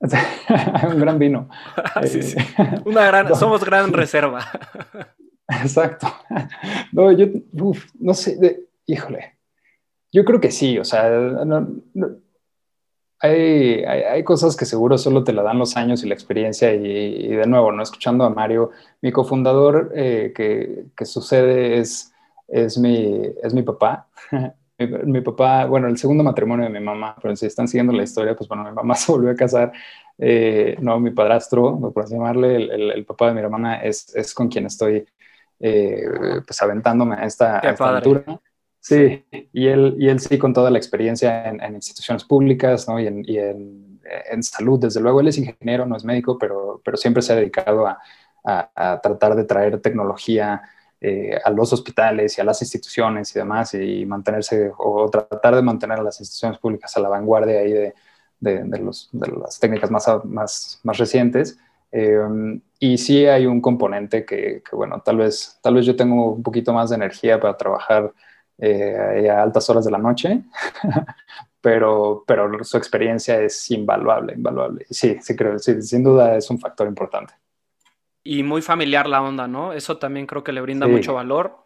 un 0.88 0.98
gran 0.98 1.18
vino. 1.18 1.48
sí, 2.06 2.22
sí. 2.22 2.38
Una 2.86 3.06
gran, 3.06 3.34
somos 3.36 3.62
gran 3.64 3.92
reserva. 3.92 4.46
Exacto. 5.50 6.06
No, 6.92 7.12
yo, 7.12 7.26
no 8.00 8.14
sé, 8.14 8.66
híjole. 8.86 9.36
Yo 10.12 10.24
creo 10.24 10.40
que 10.40 10.50
sí, 10.50 10.76
o 10.78 10.84
sea, 10.84 11.08
hay, 13.20 13.84
hay, 13.84 14.24
cosas 14.24 14.56
que 14.56 14.64
seguro 14.64 14.98
solo 14.98 15.22
te 15.22 15.32
la 15.32 15.42
dan 15.42 15.58
los 15.58 15.76
años 15.76 16.02
y 16.02 16.08
la 16.08 16.14
experiencia 16.14 16.72
y, 16.74 17.28
de 17.28 17.46
nuevo, 17.46 17.70
no 17.70 17.82
escuchando 17.82 18.24
a 18.24 18.30
Mario, 18.30 18.70
mi 19.02 19.12
cofundador, 19.12 19.92
eh, 19.94 20.32
que, 20.34 20.86
que, 20.96 21.04
sucede 21.04 21.78
es, 21.78 22.12
es 22.48 22.76
mi, 22.78 23.22
es 23.42 23.54
mi 23.54 23.62
papá. 23.62 24.08
mi, 25.06 25.20
papá, 25.20 25.66
bueno, 25.66 25.88
el 25.88 25.98
segundo 25.98 26.24
matrimonio 26.24 26.64
de 26.64 26.72
mi 26.72 26.84
mamá, 26.84 27.14
pero 27.20 27.36
si 27.36 27.46
están 27.46 27.68
siguiendo 27.68 27.92
la 27.92 28.02
historia, 28.02 28.34
pues 28.34 28.48
bueno, 28.48 28.64
mi 28.64 28.72
mamá 28.72 28.94
se 28.96 29.12
volvió 29.12 29.30
a 29.30 29.34
casar, 29.36 29.72
eh, 30.18 30.76
no, 30.80 30.98
mi 30.98 31.10
padrastro, 31.10 31.78
por 31.92 32.02
así 32.02 32.14
llamarle, 32.14 32.56
el, 32.56 33.04
papá 33.04 33.28
de 33.28 33.34
mi 33.34 33.40
hermana 33.40 33.76
es, 33.76 34.14
es 34.16 34.34
con 34.34 34.48
quien 34.48 34.66
estoy 34.66 35.06
eh, 35.60 36.02
pues 36.46 36.60
aventándome 36.62 37.16
a 37.16 37.24
esta, 37.24 37.58
aventura. 37.58 38.24
Sí, 38.80 39.24
y 39.52 39.66
él, 39.68 39.94
y 39.98 40.08
él 40.08 40.18
sí 40.20 40.38
con 40.38 40.54
toda 40.54 40.70
la 40.70 40.78
experiencia 40.78 41.48
en, 41.48 41.74
instituciones 41.74 42.24
públicas 42.24 42.88
¿no? 42.88 42.98
y, 42.98 43.06
en, 43.06 43.22
y 43.26 43.38
en, 43.38 44.00
en, 44.30 44.42
salud, 44.42 44.80
desde 44.80 45.00
luego 45.00 45.20
él 45.20 45.28
es 45.28 45.36
ingeniero, 45.36 45.84
no 45.84 45.96
es 45.96 46.04
médico, 46.04 46.38
pero, 46.38 46.80
pero 46.82 46.96
siempre 46.96 47.22
se 47.22 47.34
ha 47.34 47.36
dedicado 47.36 47.86
a, 47.86 47.98
a, 48.42 48.70
a 48.74 49.00
tratar 49.02 49.36
de 49.36 49.44
traer 49.44 49.80
tecnología 49.82 50.62
eh, 51.02 51.38
a 51.42 51.48
los 51.48 51.72
hospitales 51.72 52.36
y 52.36 52.42
a 52.42 52.44
las 52.44 52.60
instituciones 52.60 53.34
y 53.34 53.38
demás, 53.38 53.72
y 53.72 54.04
mantenerse 54.04 54.70
o 54.76 55.08
tratar 55.08 55.56
de 55.56 55.62
mantener 55.62 55.98
a 55.98 56.02
las 56.02 56.20
instituciones 56.20 56.58
públicas 56.58 56.94
a 56.94 57.00
la 57.00 57.08
vanguardia 57.08 57.60
ahí 57.60 57.72
de, 57.72 57.94
de, 58.38 58.78
los, 58.78 59.08
de 59.10 59.32
las 59.32 59.58
técnicas 59.58 59.90
más, 59.90 60.06
más, 60.24 60.78
más 60.82 60.98
recientes. 60.98 61.58
Eh, 61.90 62.18
y 62.80 62.98
sí 62.98 63.26
hay 63.26 63.46
un 63.46 63.60
componente 63.60 64.24
que, 64.24 64.62
que, 64.68 64.74
bueno, 64.74 65.00
tal 65.04 65.18
vez, 65.18 65.60
tal 65.62 65.74
vez 65.74 65.86
yo 65.86 65.94
tengo 65.94 66.32
un 66.32 66.42
poquito 66.42 66.72
más 66.72 66.90
de 66.90 66.96
energía 66.96 67.38
para 67.38 67.56
trabajar 67.56 68.12
eh, 68.58 69.30
a 69.30 69.40
altas 69.40 69.70
horas 69.70 69.84
de 69.84 69.92
la 69.92 69.98
noche, 69.98 70.42
pero, 71.60 72.24
pero 72.26 72.64
su 72.64 72.76
experiencia 72.76 73.40
es 73.40 73.70
invaluable, 73.70 74.34
invaluable. 74.34 74.84
Sí, 74.90 75.18
sí 75.20 75.36
creo, 75.36 75.60
sí, 75.60 75.80
sin 75.82 76.02
duda 76.02 76.36
es 76.36 76.50
un 76.50 76.58
factor 76.58 76.88
importante 76.88 77.34
y 78.22 78.42
muy 78.42 78.62
familiar 78.62 79.08
la 79.08 79.22
onda, 79.22 79.48
¿no? 79.48 79.72
Eso 79.72 79.98
también 79.98 80.26
creo 80.26 80.44
que 80.44 80.52
le 80.52 80.60
brinda 80.60 80.86
mucho 80.86 81.14
valor. 81.14 81.56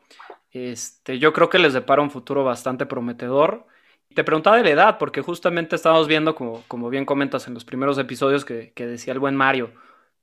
Este, 0.51 1.19
yo 1.19 1.33
creo 1.33 1.49
que 1.49 1.59
les 1.59 1.73
depara 1.73 2.03
un 2.03 2.11
futuro 2.11 2.45
bastante 2.45 2.87
prometedor. 2.87 3.67
Te 4.15 4.23
preguntaba 4.23 4.57
de 4.57 4.63
la 4.63 4.71
edad, 4.71 4.99
porque 4.99 5.21
justamente 5.21 5.75
estábamos 5.75 6.07
viendo, 6.07 6.35
como, 6.35 6.63
como 6.69 6.89
bien 6.91 7.05
comentas 7.05 7.49
en 7.49 7.55
los 7.55 7.65
primeros 7.65 7.99
episodios, 7.99 8.45
que, 8.45 8.73
decía 8.77 9.13
el 9.13 9.19
buen 9.19 9.35
Mario, 9.35 9.73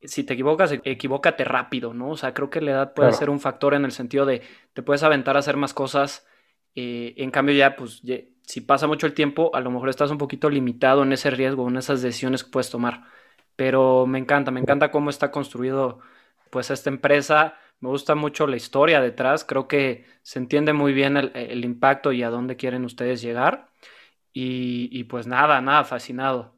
si 0.04 0.24
te 0.24 0.34
equivocas, 0.34 0.72
equivócate 0.84 1.44
rápido, 1.44 1.94
¿no? 1.94 2.12
O 2.12 2.18
sea, 2.18 2.34
creo 2.34 2.50
que 2.50 2.62
la 2.62 2.72
edad 2.72 2.94
puede 2.94 3.14
ser 3.14 3.30
un 3.30 3.40
factor 3.40 3.74
en 3.74 3.86
el 3.86 3.92
sentido 3.92 4.26
de 4.26 4.42
te 4.74 4.82
puedes 4.82 5.04
aventar 5.04 5.36
a 5.36 5.40
hacer 5.40 5.58
más 5.58 5.74
cosas. 5.74 6.26
Eh, 6.76 7.14
en 7.18 7.32
cambio, 7.32 7.56
ya, 7.56 7.76
pues, 7.76 8.02
si 8.44 8.62
pasa 8.62 8.88
mucho 8.88 9.06
el 9.06 9.14
tiempo, 9.14 9.52
a 9.54 9.62
lo 9.62 9.72
mejor 9.72 9.90
estás 9.90 10.12
un 10.12 10.18
poquito 10.18 10.50
limitado 10.50 11.04
en 11.04 11.14
ese 11.14 11.30
riesgo, 11.30 11.68
en 11.68 11.78
esas 11.78 12.02
decisiones 12.02 12.44
que 12.44 12.52
puedes 12.52 12.70
tomar. 12.70 13.04
Pero 13.56 14.08
me 14.08 14.20
encanta, 14.20 14.52
me 14.52 14.60
encanta 14.60 14.92
cómo 14.92 15.10
está 15.10 15.32
construido 15.32 16.00
pues 16.50 16.70
esta 16.72 16.90
empresa, 16.90 17.56
me 17.80 17.90
gusta 17.90 18.16
mucho 18.16 18.48
la 18.48 18.58
historia 18.58 19.02
detrás, 19.02 19.46
creo 19.46 19.68
que 19.68 20.06
se 20.22 20.40
entiende 20.40 20.74
muy 20.74 20.94
bien 20.94 21.18
el, 21.18 21.66
impacto 21.66 22.12
y 22.12 22.24
a 22.24 22.30
dónde 22.30 22.58
quieren 22.58 22.86
ustedes 22.86 23.22
llegar. 23.22 23.70
Y, 24.34 24.90
y, 24.92 25.04
pues 25.06 25.28
nada, 25.28 25.62
nada, 25.62 25.84
fascinado. 25.84 26.56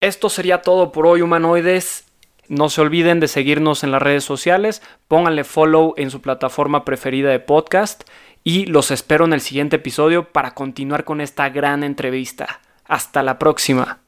Esto 0.00 0.28
sería 0.28 0.62
todo 0.62 0.92
por 0.92 1.06
hoy, 1.06 1.22
humanoides. 1.22 2.08
No 2.48 2.70
se 2.70 2.80
olviden 2.80 3.20
de 3.20 3.28
seguirnos 3.28 3.84
en 3.84 3.90
las 3.90 4.00
redes 4.00 4.24
sociales, 4.24 4.82
pónganle 5.06 5.44
follow 5.44 5.94
en 5.96 6.10
su 6.10 6.22
plataforma 6.22 6.84
preferida 6.84 7.30
de 7.30 7.40
podcast 7.40 8.04
y 8.42 8.66
los 8.66 8.90
espero 8.90 9.26
en 9.26 9.34
el 9.34 9.42
siguiente 9.42 9.76
episodio 9.76 10.32
para 10.32 10.54
continuar 10.54 11.04
con 11.04 11.20
esta 11.20 11.50
gran 11.50 11.84
entrevista. 11.84 12.60
Hasta 12.84 13.22
la 13.22 13.38
próxima. 13.38 13.98